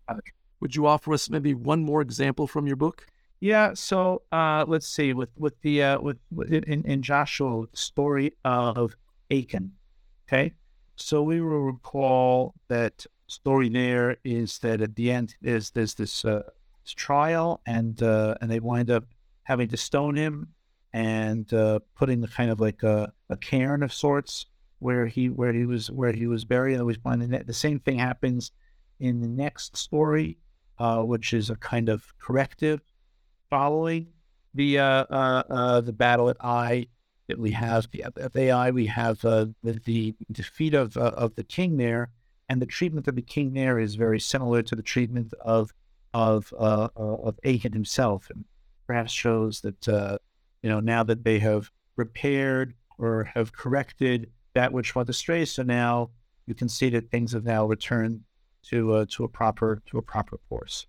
Would 0.60 0.76
you 0.76 0.86
offer 0.86 1.14
us 1.14 1.30
maybe 1.30 1.54
one 1.54 1.82
more 1.82 2.02
example 2.02 2.46
from 2.46 2.66
your 2.66 2.76
book? 2.76 3.06
Yeah. 3.40 3.72
So 3.72 4.22
uh, 4.30 4.66
let's 4.68 4.86
see 4.86 5.14
with 5.14 5.30
with 5.38 5.58
the 5.62 5.82
uh, 5.82 6.00
with, 6.00 6.18
with 6.30 6.52
in, 6.52 6.84
in 6.84 7.00
Joshua 7.02 7.64
story 7.72 8.34
of 8.44 8.94
Achan. 9.30 9.72
Okay. 10.26 10.52
So 10.96 11.22
we 11.22 11.40
will 11.40 11.60
recall 11.60 12.54
that 12.68 13.06
story 13.28 13.68
there 13.70 14.16
is 14.24 14.58
that 14.58 14.82
at 14.82 14.94
the 14.96 15.10
end 15.10 15.36
is 15.42 15.70
there's 15.70 15.94
this, 15.94 16.24
uh, 16.24 16.42
this 16.84 16.92
trial 16.92 17.62
and 17.66 18.02
uh, 18.02 18.34
and 18.40 18.50
they 18.50 18.60
wind 18.60 18.90
up 18.90 19.04
having 19.44 19.68
to 19.68 19.76
stone 19.76 20.16
him 20.16 20.48
and 20.92 21.52
uh, 21.52 21.80
putting 21.96 22.20
the 22.20 22.28
kind 22.28 22.50
of 22.50 22.60
like 22.60 22.82
a, 22.82 23.12
a 23.28 23.36
cairn 23.36 23.82
of 23.82 23.92
sorts 23.92 24.46
where 24.78 25.06
he 25.06 25.28
where 25.28 25.52
he 25.52 25.66
was 25.66 25.90
where 25.90 26.12
he 26.12 26.26
was 26.26 26.44
buried. 26.44 26.78
I 26.78 26.82
was 26.82 26.96
finding 26.96 27.30
that 27.30 27.46
the 27.46 27.52
same 27.52 27.80
thing 27.80 27.98
happens 27.98 28.52
in 29.00 29.20
the 29.20 29.28
next 29.28 29.76
story, 29.76 30.38
uh, 30.78 31.02
which 31.02 31.32
is 31.32 31.50
a 31.50 31.56
kind 31.56 31.88
of 31.88 32.04
corrective 32.18 32.80
following 33.50 34.08
the 34.54 34.78
uh, 34.78 35.04
uh, 35.10 35.42
uh 35.48 35.80
the 35.80 35.92
battle 35.92 36.28
at 36.28 36.36
Ai 36.40 36.86
that 37.28 37.38
we 37.38 37.50
have 37.52 37.88
the 37.90 38.04
at 38.04 38.36
Ai 38.36 38.70
we 38.70 38.86
have 38.86 39.24
uh, 39.24 39.46
the, 39.62 39.80
the, 39.84 40.14
defeat 40.32 40.74
of 40.74 40.96
uh, 40.96 41.12
of 41.16 41.34
the 41.34 41.44
king 41.44 41.76
there, 41.76 42.10
and 42.48 42.62
the 42.62 42.66
treatment 42.66 43.08
of 43.08 43.16
the 43.16 43.22
king 43.22 43.52
there 43.52 43.78
is 43.78 43.94
very 43.94 44.20
similar 44.20 44.62
to 44.62 44.74
the 44.74 44.82
treatment 44.82 45.34
of 45.40 45.72
of 46.14 46.52
of 46.56 47.38
Achan 47.44 47.72
himself. 47.72 48.30
And 48.30 48.44
perhaps 48.86 49.12
shows 49.12 49.60
that 49.60 49.88
uh, 49.88 50.18
you 50.62 50.68
know 50.68 50.80
now 50.80 51.02
that 51.02 51.24
they 51.24 51.38
have 51.38 51.70
repaired 51.96 52.74
or 52.98 53.24
have 53.24 53.52
corrected 53.52 54.30
that 54.54 54.72
which 54.72 54.94
went 54.94 55.08
astray. 55.08 55.44
So 55.44 55.62
now 55.62 56.10
you 56.46 56.54
can 56.54 56.68
see 56.68 56.90
that 56.90 57.10
things 57.10 57.32
have 57.32 57.44
now 57.44 57.66
returned 57.66 58.22
to 58.64 58.92
uh, 58.92 59.06
to 59.10 59.24
a 59.24 59.28
proper 59.28 59.82
to 59.86 59.98
a 59.98 60.02
proper 60.02 60.38
course. 60.48 60.86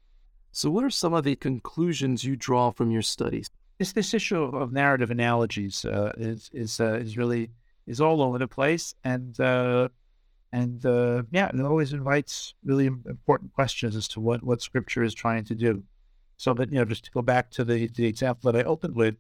So, 0.52 0.70
what 0.70 0.84
are 0.84 0.90
some 0.90 1.14
of 1.14 1.24
the 1.24 1.36
conclusions 1.36 2.24
you 2.24 2.36
draw 2.36 2.72
from 2.72 2.92
your 2.92 3.02
studies? 3.02 3.50
This 3.78 3.94
this 3.94 4.14
issue 4.14 4.42
of 4.42 4.74
narrative 4.74 5.12
analogies 5.12 5.86
uh, 5.86 6.14
is 6.18 6.50
is 6.54 6.80
uh, 6.80 6.94
is 6.94 7.18
really 7.18 7.52
is 7.86 8.02
all 8.02 8.22
over 8.22 8.38
the 8.38 8.48
place, 8.48 8.96
and 9.04 9.40
uh, 9.40 9.90
and 10.52 10.86
uh, 10.86 11.24
yeah, 11.32 11.50
it 11.54 11.62
always 11.62 11.94
invites 11.94 12.56
really 12.64 12.88
important 12.88 13.54
questions 13.54 13.96
as 13.96 14.08
to 14.10 14.20
what 14.20 14.44
what 14.44 14.62
Scripture 14.62 15.04
is 15.04 15.14
trying 15.14 15.44
to 15.46 15.56
do. 15.56 15.84
So 16.38 16.54
that, 16.54 16.72
you 16.72 16.80
know, 16.80 16.86
just 16.86 17.04
to 17.04 17.12
go 17.12 17.22
back 17.22 17.52
to 17.52 17.66
the, 17.66 17.88
the 17.88 18.06
example 18.06 18.50
that 18.50 18.58
I 18.58 18.64
opened 18.64 18.96
with, 18.96 19.16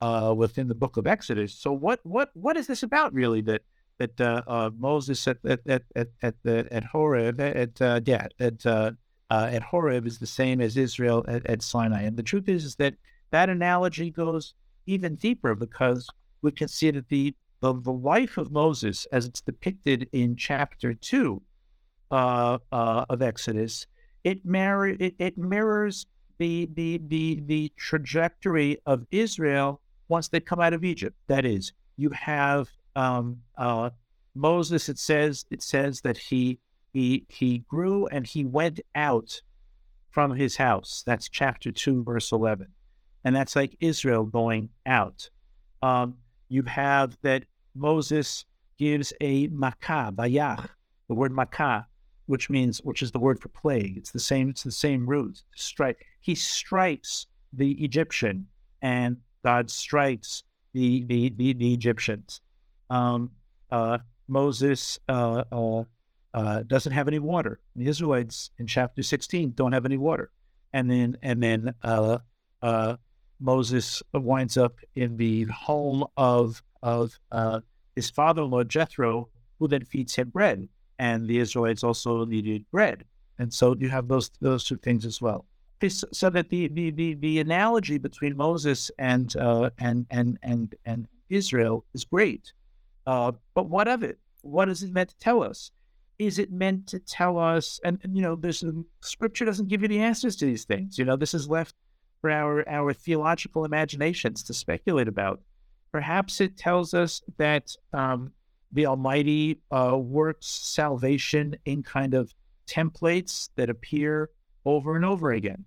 uh, 0.00 0.34
within 0.36 0.68
the 0.68 0.74
book 0.74 0.96
of 0.96 1.06
Exodus. 1.06 1.54
So 1.54 1.72
what, 1.72 2.00
what, 2.04 2.30
what 2.34 2.56
is 2.56 2.66
this 2.66 2.82
about 2.82 3.12
really 3.12 3.40
that, 3.42 3.62
that 4.00 4.20
uh, 4.20 4.42
uh, 4.46 4.70
Moses 4.78 5.28
at 5.28 5.36
at 5.44 5.60
at 5.66 5.82
at 5.94 6.08
at, 6.22 6.34
at 6.46 6.84
Horeb 6.84 7.38
at 7.38 7.80
uh, 7.82 8.00
yeah 8.04 8.28
at 8.40 8.64
uh, 8.64 8.92
uh, 9.28 9.48
at 9.52 9.62
Horeb 9.62 10.06
is 10.06 10.18
the 10.18 10.26
same 10.26 10.60
as 10.60 10.76
Israel 10.76 11.24
at, 11.28 11.46
at 11.46 11.62
Sinai, 11.62 12.02
and 12.02 12.16
the 12.16 12.22
truth 12.22 12.48
is, 12.48 12.64
is 12.64 12.76
that 12.76 12.94
that 13.30 13.50
analogy 13.50 14.10
goes 14.10 14.54
even 14.86 15.16
deeper 15.16 15.54
because 15.54 16.08
we 16.40 16.50
can 16.50 16.66
see 16.66 16.90
that 16.90 17.10
the 17.10 17.34
the, 17.60 17.74
the 17.74 17.92
life 17.92 18.38
of 18.38 18.50
Moses, 18.50 19.06
as 19.12 19.26
it's 19.26 19.42
depicted 19.42 20.08
in 20.12 20.34
chapter 20.34 20.94
two 20.94 21.42
of 22.10 23.22
Exodus, 23.22 23.86
it, 24.24 24.44
mar- 24.46 24.86
it, 24.86 25.14
it 25.18 25.36
mirrors 25.36 26.06
the, 26.38 26.70
the 26.72 26.98
the 27.06 27.42
the 27.44 27.70
trajectory 27.76 28.78
of 28.86 29.06
Israel 29.10 29.82
once 30.10 30.28
they 30.28 30.40
come 30.40 30.60
out 30.60 30.74
of 30.74 30.84
Egypt. 30.84 31.16
That 31.28 31.46
is, 31.46 31.72
you 31.96 32.10
have 32.10 32.68
um, 32.96 33.38
uh, 33.56 33.90
Moses. 34.34 34.88
It 34.88 34.98
says 34.98 35.46
it 35.50 35.62
says 35.62 36.02
that 36.02 36.18
he 36.18 36.58
he 36.92 37.24
he 37.28 37.58
grew 37.68 38.06
and 38.08 38.26
he 38.26 38.44
went 38.44 38.80
out 38.94 39.40
from 40.10 40.34
his 40.34 40.56
house. 40.56 41.02
That's 41.06 41.28
chapter 41.28 41.70
two, 41.72 42.02
verse 42.02 42.32
eleven, 42.32 42.66
and 43.24 43.34
that's 43.34 43.56
like 43.56 43.76
Israel 43.80 44.24
going 44.24 44.68
out. 44.84 45.30
Um, 45.82 46.16
you 46.48 46.62
have 46.64 47.16
that 47.22 47.44
Moses 47.74 48.44
gives 48.76 49.12
a 49.20 49.48
makah, 49.48 50.12
vayach, 50.14 50.68
the 51.08 51.14
word 51.14 51.32
makah, 51.32 51.86
which 52.26 52.50
means 52.50 52.78
which 52.78 53.02
is 53.02 53.12
the 53.12 53.20
word 53.20 53.40
for 53.40 53.48
plague. 53.48 53.96
It's 53.96 54.10
the 54.10 54.18
same. 54.18 54.50
It's 54.50 54.64
the 54.64 54.72
same 54.72 55.06
root. 55.06 55.42
Strike. 55.54 56.04
He 56.20 56.34
strikes 56.34 57.26
the 57.52 57.72
Egyptian, 57.84 58.46
and 58.82 59.16
God 59.44 59.70
strikes 59.70 60.42
the 60.72 61.04
the 61.04 61.30
the, 61.36 61.52
the 61.54 61.74
Egyptians. 61.74 62.40
Um, 62.88 63.30
uh, 63.70 63.98
Moses 64.28 64.98
uh, 65.08 65.44
uh, 65.50 65.84
uh, 66.34 66.62
doesn't 66.62 66.92
have 66.92 67.08
any 67.08 67.18
water. 67.18 67.60
The 67.76 67.86
Israelites 67.86 68.50
in 68.58 68.66
chapter 68.66 69.02
sixteen 69.02 69.52
don't 69.54 69.72
have 69.72 69.84
any 69.84 69.96
water, 69.96 70.30
and 70.72 70.90
then 70.90 71.16
and 71.22 71.42
then 71.42 71.74
uh, 71.82 72.18
uh, 72.62 72.96
Moses 73.40 74.02
winds 74.12 74.56
up 74.56 74.78
in 74.94 75.16
the 75.16 75.44
home 75.44 76.04
of 76.16 76.62
of 76.82 77.18
his 77.96 78.10
father-in-law 78.10 78.64
Jethro, 78.64 79.28
who 79.58 79.68
then 79.68 79.84
feeds 79.84 80.14
him 80.14 80.30
bread, 80.30 80.68
and 80.98 81.26
the 81.26 81.38
Israelites 81.38 81.84
also 81.84 82.24
needed 82.24 82.64
bread, 82.70 83.04
and 83.38 83.52
so 83.52 83.74
you 83.76 83.88
have 83.88 84.08
those 84.08 84.30
those 84.40 84.64
two 84.64 84.76
things 84.76 85.04
as 85.04 85.20
well 85.20 85.46
so 85.88 86.30
that 86.30 86.50
the, 86.50 86.68
the, 86.68 86.90
the, 86.90 87.14
the 87.14 87.40
analogy 87.40 87.98
between 87.98 88.36
Moses 88.36 88.90
and 88.98 89.34
uh, 89.36 89.70
and 89.78 90.06
and 90.10 90.38
and 90.42 90.74
and 90.84 91.08
Israel 91.28 91.84
is 91.94 92.04
great, 92.04 92.52
uh, 93.06 93.32
but 93.54 93.68
what 93.68 93.88
of 93.88 94.02
it? 94.02 94.18
What 94.42 94.68
is 94.68 94.82
it 94.82 94.92
meant 94.92 95.10
to 95.10 95.18
tell 95.18 95.42
us? 95.42 95.70
Is 96.18 96.38
it 96.38 96.52
meant 96.52 96.86
to 96.88 96.98
tell 96.98 97.38
us? 97.38 97.80
And, 97.82 97.98
and 98.02 98.14
you 98.14 98.22
know, 98.22 98.36
there's 98.36 98.62
scripture 99.00 99.44
doesn't 99.44 99.68
give 99.68 99.82
you 99.82 99.88
the 99.88 100.00
answers 100.00 100.36
to 100.36 100.46
these 100.46 100.64
things. 100.64 100.98
You 100.98 101.04
know, 101.06 101.16
this 101.16 101.34
is 101.34 101.48
left 101.48 101.74
for 102.20 102.30
our 102.30 102.68
our 102.68 102.92
theological 102.92 103.64
imaginations 103.64 104.42
to 104.44 104.54
speculate 104.54 105.08
about. 105.08 105.40
Perhaps 105.92 106.40
it 106.40 106.56
tells 106.56 106.94
us 106.94 107.22
that 107.38 107.74
um, 107.92 108.32
the 108.70 108.86
Almighty 108.86 109.60
uh, 109.70 109.96
works 109.96 110.46
salvation 110.46 111.56
in 111.64 111.82
kind 111.82 112.14
of 112.14 112.32
templates 112.66 113.48
that 113.56 113.70
appear 113.70 114.30
over 114.64 114.94
and 114.94 115.04
over 115.04 115.32
again 115.32 115.64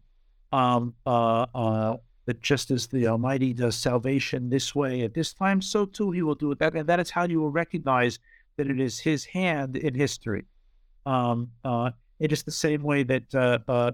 um, 0.54 0.94
uh, 1.06 1.48
uh, 1.56 1.98
that 2.26 2.42
just 2.42 2.72
as 2.72 2.88
the 2.88 3.08
Almighty 3.08 3.54
does 3.54 3.76
salvation 3.76 4.50
this 4.50 4.74
way 4.74 5.02
at 5.02 5.14
this 5.14 5.34
time, 5.34 5.62
so 5.62 5.86
too 5.86 6.12
He 6.12 6.22
will 6.22 6.36
do 6.36 6.52
it 6.52 6.60
that, 6.60 6.76
and 6.76 6.88
that 6.88 7.00
is 7.00 7.10
how 7.10 7.24
you 7.26 7.42
will 7.42 7.52
recognize 7.52 8.20
that 8.56 8.68
it 8.68 8.80
is 8.80 9.00
His 9.00 9.26
hand 9.26 9.76
in 9.76 9.96
history. 9.96 10.46
Um, 11.06 11.50
uh, 11.66 11.92
it 12.20 12.32
is 12.32 12.44
the 12.44 12.52
same 12.52 12.84
way 12.84 13.04
that 13.04 13.36
uh, 13.36 13.60
uh, 13.68 13.92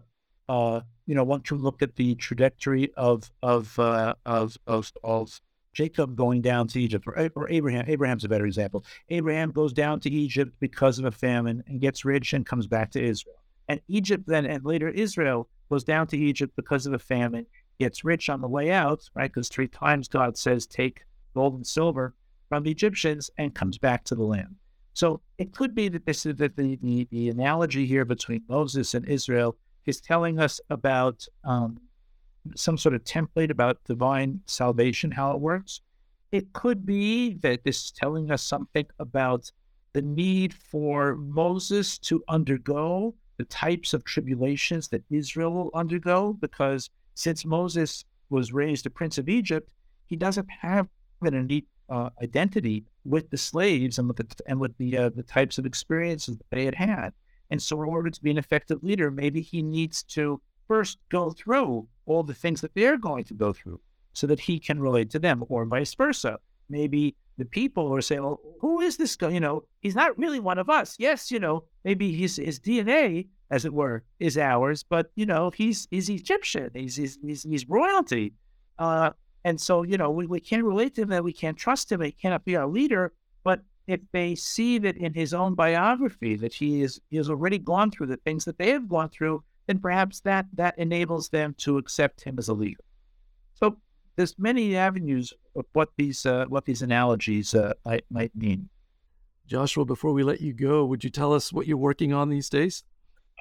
uh, 0.49 0.81
you 1.07 1.15
know 1.15 1.23
one 1.23 1.41
can 1.41 1.57
look 1.57 1.81
at 1.81 1.95
the 1.95 2.13
trajectory 2.15 2.91
of 2.95 3.31
of 3.41 3.79
of 3.79 4.57
of 4.67 4.91
of 5.03 5.41
Jacob 5.73 6.15
going 6.15 6.41
down 6.41 6.67
to 6.67 6.81
Egypt, 6.81 7.05
or, 7.07 7.31
or 7.35 7.49
Abraham. 7.49 7.85
Abraham's 7.87 8.25
a 8.25 8.29
better 8.29 8.45
example. 8.45 8.83
Abraham 9.09 9.51
goes 9.51 9.71
down 9.71 10.01
to 10.01 10.09
Egypt 10.09 10.51
because 10.59 10.99
of 10.99 11.05
a 11.05 11.11
famine 11.11 11.63
and 11.67 11.79
gets 11.79 12.03
rich 12.03 12.33
and 12.33 12.45
comes 12.45 12.67
back 12.67 12.91
to 12.91 13.01
Israel. 13.01 13.37
And 13.69 13.79
Egypt 13.87 14.25
then, 14.27 14.45
and 14.45 14.65
later 14.65 14.89
Israel, 14.89 15.47
goes 15.69 15.83
down 15.83 16.07
to 16.07 16.17
Egypt 16.17 16.53
because 16.55 16.85
of 16.85 16.93
a 16.93 16.99
famine, 16.99 17.45
gets 17.79 18.03
rich 18.03 18.29
on 18.29 18.41
the 18.41 18.47
way 18.47 18.71
out, 18.71 19.09
right? 19.15 19.31
Because 19.31 19.49
three 19.49 19.67
times 19.67 20.07
God 20.07 20.37
says, 20.37 20.65
take 20.65 21.03
gold 21.33 21.55
and 21.55 21.65
silver 21.65 22.15
from 22.49 22.63
the 22.63 22.71
Egyptians 22.71 23.29
and 23.37 23.53
comes 23.53 23.77
back 23.77 24.03
to 24.05 24.15
the 24.15 24.23
land. 24.23 24.55
So 24.93 25.21
it 25.37 25.53
could 25.53 25.75
be 25.75 25.87
that 25.89 26.05
this 26.05 26.25
is 26.25 26.35
that 26.37 26.57
the, 26.57 26.77
the, 26.81 27.07
the 27.11 27.29
analogy 27.29 27.85
here 27.85 28.05
between 28.05 28.43
Moses 28.49 28.95
and 28.95 29.05
Israel 29.05 29.55
is 29.85 30.01
telling 30.01 30.39
us 30.39 30.59
about 30.69 31.25
um, 31.43 31.79
some 32.55 32.77
sort 32.77 32.95
of 32.95 33.03
template 33.03 33.51
about 33.51 33.83
divine 33.85 34.41
salvation, 34.45 35.11
how 35.11 35.31
it 35.31 35.39
works. 35.39 35.81
It 36.31 36.51
could 36.53 36.85
be 36.85 37.35
that 37.35 37.63
this 37.63 37.85
is 37.85 37.91
telling 37.91 38.29
us 38.31 38.43
something 38.43 38.85
about 38.99 39.51
the 39.93 40.01
need 40.01 40.53
for 40.53 41.15
Moses 41.15 41.97
to 41.99 42.23
undergo 42.27 43.15
the 43.39 43.45
types 43.45 43.93
of 43.93 44.03
tribulations 44.03 44.89
that 44.89 45.01
Israel 45.09 45.53
will 45.53 45.71
undergo, 45.73 46.33
because 46.33 46.89
since 47.15 47.45
Moses 47.45 48.03
was 48.29 48.51
raised 48.51 48.85
a 48.85 48.89
prince 48.89 49.17
of 49.17 49.29
Egypt, 49.29 49.71
he 50.07 50.17
doesn't 50.17 50.49
have 50.49 50.89
an 51.21 51.61
uh, 51.89 52.09
identity 52.21 52.83
with 53.05 53.29
the 53.29 53.37
slaves 53.37 53.97
and 53.97 54.09
with 54.09 54.17
the 54.17 54.27
and 54.45 54.59
with 54.59 54.77
the 54.77 54.97
uh, 54.97 55.09
the 55.09 55.23
types 55.23 55.57
of 55.57 55.65
experiences 55.65 56.37
that 56.37 56.49
they 56.51 56.65
had 56.65 56.75
had. 56.75 57.13
And 57.49 57.61
so, 57.61 57.81
in 57.81 57.87
order 57.87 58.09
to 58.09 58.21
be 58.21 58.29
an 58.29 58.37
effective 58.37 58.83
leader, 58.83 59.09
maybe 59.09 59.41
he 59.41 59.61
needs 59.61 60.03
to 60.15 60.41
first 60.67 60.97
go 61.07 61.31
through 61.31 61.87
all 62.07 62.23
the 62.23 62.33
things 62.33 62.59
that 62.59 62.75
they're 62.75 62.97
going 62.97 63.23
to 63.23 63.33
go 63.33 63.53
through, 63.53 63.79
so 64.11 64.27
that 64.27 64.41
he 64.41 64.59
can 64.59 64.81
relate 64.81 65.09
to 65.11 65.19
them, 65.19 65.45
or 65.47 65.63
vice 65.63 65.93
versa. 65.93 66.39
Maybe 66.69 67.15
the 67.39 67.45
people 67.45 67.93
are 67.95 68.01
saying, 68.01 68.21
well, 68.21 68.39
who 68.59 68.81
is 68.81 68.97
this 68.97 69.15
guy? 69.15 69.29
You 69.29 69.39
know, 69.39 69.63
he's 69.81 69.95
not 69.95 70.17
really 70.17 70.39
one 70.39 70.59
of 70.59 70.69
us. 70.69 70.95
Yes, 70.99 71.31
you 71.31 71.39
know, 71.39 71.63
maybe 71.83 72.13
his, 72.13 72.35
his 72.35 72.59
DNA, 72.59 73.27
as 73.49 73.65
it 73.65 73.73
were, 73.73 74.03
is 74.19 74.37
ours, 74.37 74.83
but, 74.83 75.11
you 75.15 75.25
know, 75.25 75.51
he's, 75.55 75.87
he's 75.89 76.09
Egyptian. 76.09 76.69
He's, 76.73 76.95
he's, 76.95 77.17
he's, 77.23 77.43
he's 77.43 77.67
royalty. 77.67 78.33
Uh, 78.77 79.11
and 79.43 79.59
so, 79.59 79.83
you 79.83 79.97
know, 79.97 80.11
we, 80.11 80.25
we 80.25 80.39
can't 80.39 80.63
relate 80.63 80.95
to 80.95 81.01
him, 81.01 81.09
that 81.09 81.23
we 81.23 81.33
can't 81.33 81.57
trust 81.57 81.91
him, 81.91 82.01
he 82.01 82.11
cannot 82.11 82.45
be 82.45 82.55
our 82.55 82.67
leader. 82.67 83.13
But 83.43 83.61
if 83.87 84.01
they 84.11 84.35
see 84.35 84.77
that 84.79 84.97
in 84.97 85.13
his 85.13 85.33
own 85.33 85.55
biography 85.55 86.35
that 86.35 86.53
he 86.53 86.83
is 86.83 87.01
he 87.09 87.17
has 87.17 87.29
already 87.29 87.57
gone 87.57 87.89
through 87.89 88.05
the 88.07 88.17
things 88.17 88.45
that 88.45 88.57
they 88.57 88.69
have 88.69 88.87
gone 88.87 89.09
through, 89.09 89.43
then 89.65 89.79
perhaps 89.79 90.19
that 90.21 90.45
that 90.53 90.77
enables 90.77 91.29
them 91.29 91.55
to 91.57 91.77
accept 91.77 92.23
him 92.23 92.37
as 92.37 92.49
a 92.49 92.53
leader. 92.53 92.83
So 93.55 93.77
there's 94.19 94.37
many 94.37 94.75
avenues 94.75 95.33
of 95.55 95.65
what 95.71 95.91
these 95.95 96.25
uh, 96.25 96.43
what 96.49 96.65
these 96.65 96.81
analogies 96.81 97.55
uh, 97.55 97.71
might, 97.85 98.03
might 98.11 98.35
mean. 98.35 98.67
Joshua, 99.47 99.85
before 99.85 100.11
we 100.11 100.23
let 100.23 100.41
you 100.41 100.51
go, 100.51 100.83
would 100.83 101.05
you 101.05 101.09
tell 101.09 101.31
us 101.31 101.53
what 101.53 101.67
you're 101.67 101.77
working 101.77 102.11
on 102.11 102.27
these 102.27 102.49
days? 102.49 102.83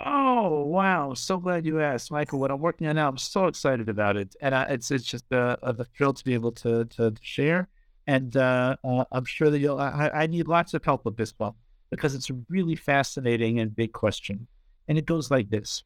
Oh 0.05 0.63
wow! 0.63 1.15
So 1.15 1.39
glad 1.39 1.67
you 1.67 1.81
asked, 1.81 2.13
Michael. 2.13 2.39
What 2.39 2.53
I'm 2.53 2.61
working 2.61 2.87
on 2.87 2.95
now, 2.95 3.09
I'm 3.09 3.19
so 3.19 3.47
excited 3.47 3.89
about 3.89 4.17
it, 4.17 4.37
and 4.41 4.55
I, 4.55 4.63
it's 4.75 4.93
it's 4.93 5.03
just 5.03 5.25
uh, 5.33 5.57
a 5.63 5.85
thrill 5.85 6.13
to 6.13 6.25
be 6.25 6.33
able 6.33 6.53
to 6.53 6.85
to 6.85 7.13
share. 7.21 7.67
And 8.07 8.37
uh, 8.37 8.77
uh, 8.85 9.05
I'm 9.11 9.25
sure 9.25 9.51
that 9.51 9.59
you'll. 9.59 9.81
I, 9.81 10.13
I, 10.15 10.27
need 10.29 10.47
lots 10.47 10.75
of 10.75 10.85
help 10.85 11.05
with 11.05 11.17
this 11.17 11.35
one 11.39 11.55
because 11.91 12.15
it's 12.15 12.31
a 12.31 12.39
really 12.49 12.77
fascinating 12.77 13.59
and 13.59 13.75
big 13.75 13.93
question, 13.93 14.47
and 14.87 14.97
it 14.97 15.07
goes 15.07 15.29
like 15.29 15.51
this: 15.51 15.83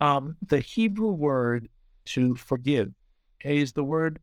um, 0.00 0.36
the 0.48 0.58
Hebrew 0.58 1.12
word 1.12 1.68
to 2.06 2.34
forgive 2.34 2.90
is 3.44 3.72
the 3.72 3.84
word 3.84 4.18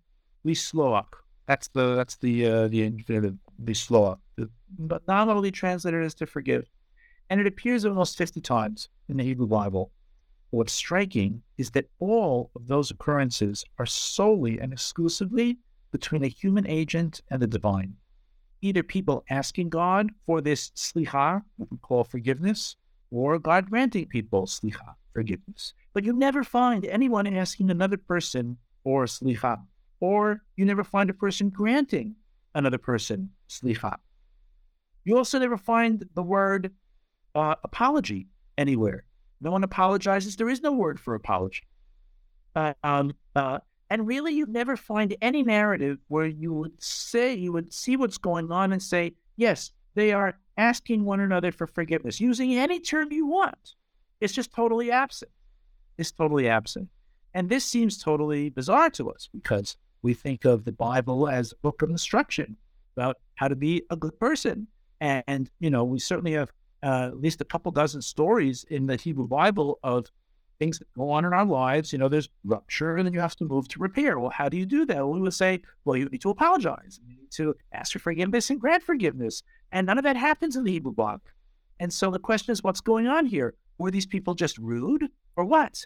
lisloach. 0.45 1.07
That's 1.47 1.67
the 1.69 1.95
that's 1.95 2.17
the 2.17 2.45
uh, 2.47 2.67
the 2.67 2.83
infinitive 2.83 3.35
lisloach, 3.63 4.19
but 4.77 5.07
not 5.07 5.27
only 5.27 5.51
translated 5.51 6.03
as 6.03 6.15
to 6.15 6.25
forgive, 6.25 6.69
and 7.29 7.41
it 7.41 7.47
appears 7.47 7.85
almost 7.85 8.17
fifty 8.17 8.41
times 8.41 8.89
in 9.09 9.17
the 9.17 9.23
Hebrew 9.23 9.47
Bible. 9.47 9.91
What's 10.51 10.73
striking 10.73 11.41
is 11.57 11.71
that 11.71 11.89
all 11.99 12.51
of 12.55 12.67
those 12.67 12.91
occurrences 12.91 13.63
are 13.79 13.85
solely 13.85 14.59
and 14.59 14.73
exclusively 14.73 15.57
between 15.91 16.23
a 16.23 16.27
human 16.27 16.67
agent 16.67 17.21
and 17.29 17.41
the 17.41 17.47
divine. 17.47 17.95
Either 18.61 18.83
people 18.83 19.23
asking 19.29 19.69
God 19.69 20.09
for 20.25 20.41
this 20.41 20.71
slicha, 20.71 21.41
what 21.57 21.71
we 21.71 21.77
call 21.77 22.03
forgiveness, 22.03 22.75
or 23.11 23.39
God 23.39 23.69
granting 23.69 24.07
people 24.07 24.45
slicha, 24.45 24.95
forgiveness. 25.13 25.73
But 25.93 26.03
you 26.03 26.13
never 26.13 26.43
find 26.43 26.85
anyone 26.85 27.27
asking 27.27 27.69
another 27.69 27.97
person 27.97 28.57
or 28.83 29.05
slicha. 29.05 29.59
Or 30.01 30.41
you 30.57 30.65
never 30.65 30.83
find 30.83 31.09
a 31.09 31.13
person 31.13 31.49
granting 31.49 32.15
another 32.53 32.77
person 32.77 33.29
slicha. 33.47 33.95
You 35.05 35.17
also 35.17 35.39
never 35.39 35.57
find 35.57 36.03
the 36.13 36.23
word 36.23 36.71
uh, 37.33 37.55
apology 37.63 38.27
anywhere. 38.57 39.05
No 39.39 39.51
one 39.51 39.63
apologizes. 39.63 40.35
There 40.35 40.49
is 40.49 40.61
no 40.61 40.73
word 40.73 40.99
for 40.99 41.15
apology. 41.15 41.63
Uh, 42.55 42.73
um, 42.83 43.13
uh, 43.35 43.59
and 43.89 44.05
really, 44.05 44.33
you 44.33 44.45
never 44.45 44.75
find 44.75 45.15
any 45.21 45.43
narrative 45.43 45.97
where 46.07 46.25
you 46.27 46.53
would 46.53 46.81
say, 46.81 47.33
you 47.33 47.51
would 47.53 47.73
see 47.73 47.95
what's 47.95 48.17
going 48.17 48.51
on 48.51 48.73
and 48.73 48.83
say, 48.83 49.13
yes, 49.37 49.71
They 49.93 50.13
are 50.13 50.37
asking 50.57 51.03
one 51.03 51.19
another 51.19 51.51
for 51.51 51.67
forgiveness, 51.67 52.19
using 52.19 52.53
any 52.53 52.79
term 52.79 53.11
you 53.11 53.25
want. 53.25 53.75
It's 54.19 54.33
just 54.33 54.53
totally 54.53 54.91
absent. 54.91 55.31
It's 55.97 56.11
totally 56.11 56.47
absent. 56.47 56.89
And 57.33 57.49
this 57.49 57.65
seems 57.65 57.97
totally 57.97 58.49
bizarre 58.49 58.89
to 58.91 59.09
us 59.09 59.29
because 59.33 59.77
we 60.01 60.13
think 60.13 60.45
of 60.45 60.65
the 60.65 60.71
Bible 60.71 61.27
as 61.27 61.51
a 61.51 61.55
book 61.57 61.81
of 61.81 61.89
instruction 61.89 62.57
about 62.95 63.17
how 63.35 63.47
to 63.47 63.55
be 63.55 63.83
a 63.89 63.95
good 63.95 64.17
person. 64.19 64.67
And, 64.99 65.23
and 65.27 65.49
you 65.59 65.69
know, 65.69 65.83
we 65.83 65.99
certainly 65.99 66.33
have 66.33 66.51
uh, 66.83 67.07
at 67.07 67.19
least 67.19 67.41
a 67.41 67.45
couple 67.45 67.71
dozen 67.71 68.01
stories 68.01 68.65
in 68.69 68.85
the 68.87 68.95
Hebrew 68.95 69.27
Bible 69.27 69.79
of 69.83 70.07
things 70.59 70.79
that 70.79 70.93
go 70.95 71.09
on 71.09 71.25
in 71.25 71.33
our 71.33 71.45
lives. 71.45 71.91
You 71.91 71.99
know, 71.99 72.07
there's 72.07 72.29
rupture 72.43 72.97
and 72.97 73.05
then 73.05 73.13
you 73.13 73.19
have 73.19 73.35
to 73.37 73.45
move 73.45 73.67
to 73.69 73.79
repair. 73.79 74.19
Well, 74.19 74.31
how 74.31 74.49
do 74.49 74.57
you 74.57 74.65
do 74.65 74.85
that? 74.85 74.97
Well, 74.97 75.09
we 75.09 75.21
would 75.21 75.33
say, 75.33 75.61
well, 75.85 75.97
you 75.97 76.05
need 76.05 76.21
to 76.21 76.29
apologize. 76.29 76.99
You 77.07 77.15
need 77.15 77.31
to 77.31 77.55
ask 77.71 77.93
for 77.93 77.99
forgiveness 77.99 78.49
and 78.49 78.59
grant 78.59 78.83
forgiveness. 78.83 79.43
And 79.71 79.87
none 79.87 79.97
of 79.97 80.03
that 80.03 80.17
happens 80.17 80.55
in 80.55 80.63
the 80.63 80.71
Hebrew 80.71 80.93
Bible. 80.93 81.21
And 81.79 81.91
so 81.91 82.11
the 82.11 82.19
question 82.19 82.51
is, 82.51 82.63
what's 82.63 82.81
going 82.81 83.07
on 83.07 83.25
here? 83.25 83.55
Were 83.79 83.89
these 83.89 84.05
people 84.05 84.35
just 84.35 84.57
rude 84.59 85.07
or 85.35 85.45
what? 85.45 85.85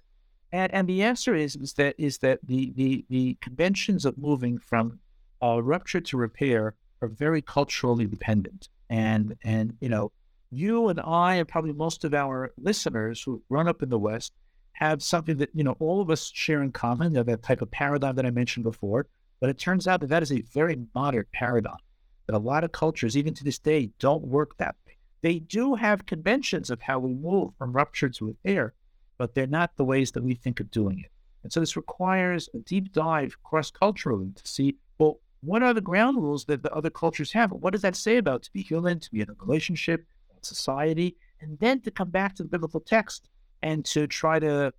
And 0.55 0.73
and 0.73 0.87
the 0.87 1.03
answer 1.03 1.35
is 1.35 1.57
is 1.57 1.73
that 1.73 1.95
is 1.97 2.19
that 2.19 2.39
the 2.41 2.71
the 2.77 3.03
the 3.09 3.37
conventions 3.41 4.05
of 4.05 4.17
moving 4.17 4.57
from 4.57 4.99
uh, 5.43 5.61
rupture 5.61 5.99
to 5.99 6.15
repair 6.15 6.75
are 7.01 7.09
very 7.09 7.41
culturally 7.41 8.05
dependent. 8.05 8.69
And 8.89 9.35
and 9.43 9.75
you 9.81 9.89
know, 9.89 10.13
you 10.51 10.87
and 10.87 11.01
I 11.01 11.35
and 11.35 11.47
probably 11.47 11.73
most 11.73 12.05
of 12.05 12.13
our 12.13 12.53
listeners 12.57 13.21
who 13.21 13.43
grown 13.49 13.67
up 13.67 13.83
in 13.83 13.89
the 13.89 13.99
West 13.99 14.31
have 14.71 15.03
something 15.03 15.35
that 15.39 15.49
you 15.53 15.65
know 15.65 15.75
all 15.79 15.99
of 15.99 16.09
us 16.09 16.31
share 16.33 16.63
in 16.63 16.71
common. 16.71 17.11
You 17.11 17.17
know, 17.17 17.23
that 17.23 17.43
type 17.43 17.61
of 17.61 17.69
paradigm 17.69 18.15
that 18.15 18.25
I 18.25 18.31
mentioned 18.31 18.63
before. 18.63 19.07
But 19.41 19.49
it 19.49 19.57
turns 19.57 19.89
out 19.89 19.99
that 19.99 20.07
that 20.07 20.23
is 20.23 20.31
a 20.31 20.41
very 20.53 20.77
modern 20.95 21.25
paradigm. 21.33 21.83
That 22.27 22.35
a 22.37 22.39
lot 22.39 22.63
of 22.63 22.71
cultures, 22.71 23.17
even 23.17 23.33
to 23.33 23.43
this 23.43 23.59
day, 23.59 23.89
don't 23.99 24.23
work 24.23 24.55
that 24.55 24.77
way. 24.87 24.95
They 25.21 25.39
do 25.39 25.75
have 25.75 26.05
conventions 26.05 26.69
of 26.69 26.79
how 26.79 26.99
we 26.99 27.13
move 27.13 27.51
from 27.57 27.73
rupture 27.73 28.07
to 28.07 28.27
repair, 28.27 28.73
but 29.17 29.33
they're 29.33 29.47
not 29.47 29.75
the 29.75 29.85
ways 29.85 30.11
that 30.11 30.23
we 30.23 30.35
think 30.35 30.59
of 30.59 30.71
doing 30.71 30.99
it. 30.99 31.11
And 31.43 31.51
so 31.53 31.59
this 31.59 31.75
requires 31.75 32.49
a 32.53 32.59
deep 32.59 32.91
dive 32.91 33.37
cross 33.43 33.71
culturally 33.71 34.31
to 34.35 34.47
see 34.47 34.77
well, 34.97 35.19
what 35.41 35.61
are 35.61 35.73
the 35.73 35.81
ground 35.81 36.17
rules 36.17 36.45
that 36.45 36.63
the 36.63 36.73
other 36.73 36.89
cultures 36.89 37.31
have? 37.33 37.51
What 37.51 37.73
does 37.73 37.81
that 37.83 37.95
say 37.95 38.17
about 38.17 38.43
to 38.43 38.53
be 38.53 38.61
human, 38.61 38.99
to 38.99 39.11
be 39.11 39.21
in 39.21 39.29
a 39.29 39.35
relationship, 39.45 40.05
society, 40.41 41.17
and 41.41 41.59
then 41.59 41.81
to 41.81 41.91
come 41.91 42.09
back 42.09 42.35
to 42.35 42.43
the 42.43 42.49
biblical 42.49 42.79
text 42.79 43.29
and 43.61 43.83
to 43.85 44.07
try 44.07 44.39
to 44.39 44.73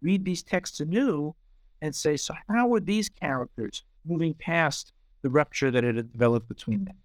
read 0.00 0.24
these 0.24 0.42
texts 0.42 0.80
anew 0.80 1.34
and 1.82 1.94
say, 1.94 2.16
so 2.16 2.34
how 2.48 2.72
are 2.72 2.80
these 2.80 3.08
characters 3.08 3.84
moving 4.06 4.34
past 4.34 4.92
the 5.22 5.30
rupture 5.30 5.70
that 5.70 5.84
had 5.84 6.12
developed 6.12 6.48
between 6.48 6.84
them? 6.84 6.96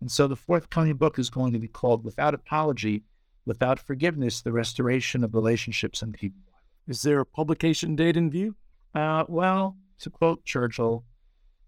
And 0.00 0.10
so 0.10 0.26
the 0.26 0.36
forthcoming 0.36 0.96
book 0.96 1.18
is 1.18 1.30
going 1.30 1.52
to 1.52 1.58
be 1.58 1.68
called 1.68 2.04
Without 2.04 2.34
Apology, 2.34 3.04
Without 3.44 3.78
Forgiveness, 3.78 4.42
The 4.42 4.52
Restoration 4.52 5.24
of 5.24 5.34
Relationships 5.34 6.02
and 6.02 6.14
the 6.14 6.18
Hebrew 6.18 6.40
Bible. 6.46 6.58
Is 6.88 7.02
there 7.02 7.20
a 7.20 7.26
publication 7.26 7.96
date 7.96 8.16
in 8.16 8.30
view? 8.30 8.54
Uh, 8.94 9.24
well, 9.28 9.76
to 10.00 10.10
quote 10.10 10.44
Churchill, 10.44 11.04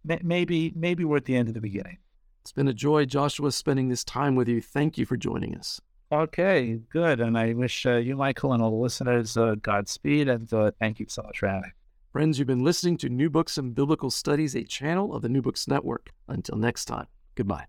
maybe 0.04 0.72
maybe 0.76 1.04
we're 1.04 1.16
at 1.16 1.24
the 1.24 1.36
end 1.36 1.48
of 1.48 1.54
the 1.54 1.60
beginning. 1.60 1.98
It's 2.42 2.52
been 2.52 2.68
a 2.68 2.74
joy, 2.74 3.06
Joshua, 3.06 3.50
spending 3.52 3.88
this 3.88 4.04
time 4.04 4.34
with 4.34 4.48
you. 4.48 4.60
Thank 4.60 4.98
you 4.98 5.06
for 5.06 5.16
joining 5.16 5.56
us. 5.56 5.80
Okay, 6.12 6.78
good. 6.90 7.20
And 7.20 7.38
I 7.38 7.54
wish 7.54 7.86
uh, 7.86 7.96
you, 7.96 8.16
Michael, 8.16 8.52
and 8.52 8.62
all 8.62 8.70
the 8.70 8.76
listeners 8.76 9.36
uh, 9.36 9.54
Godspeed. 9.54 10.28
And 10.28 10.52
uh, 10.52 10.70
thank 10.78 11.00
you 11.00 11.06
so 11.08 11.22
much 11.22 11.38
for 11.38 11.48
having 11.48 11.62
me. 11.62 11.68
Friends, 12.12 12.38
you've 12.38 12.46
been 12.46 12.62
listening 12.62 12.98
to 12.98 13.08
New 13.08 13.30
Books 13.30 13.58
and 13.58 13.74
Biblical 13.74 14.10
Studies, 14.10 14.54
a 14.54 14.62
channel 14.62 15.14
of 15.14 15.22
the 15.22 15.28
New 15.28 15.42
Books 15.42 15.66
Network. 15.66 16.10
Until 16.28 16.56
next 16.56 16.84
time, 16.84 17.06
goodbye. 17.34 17.64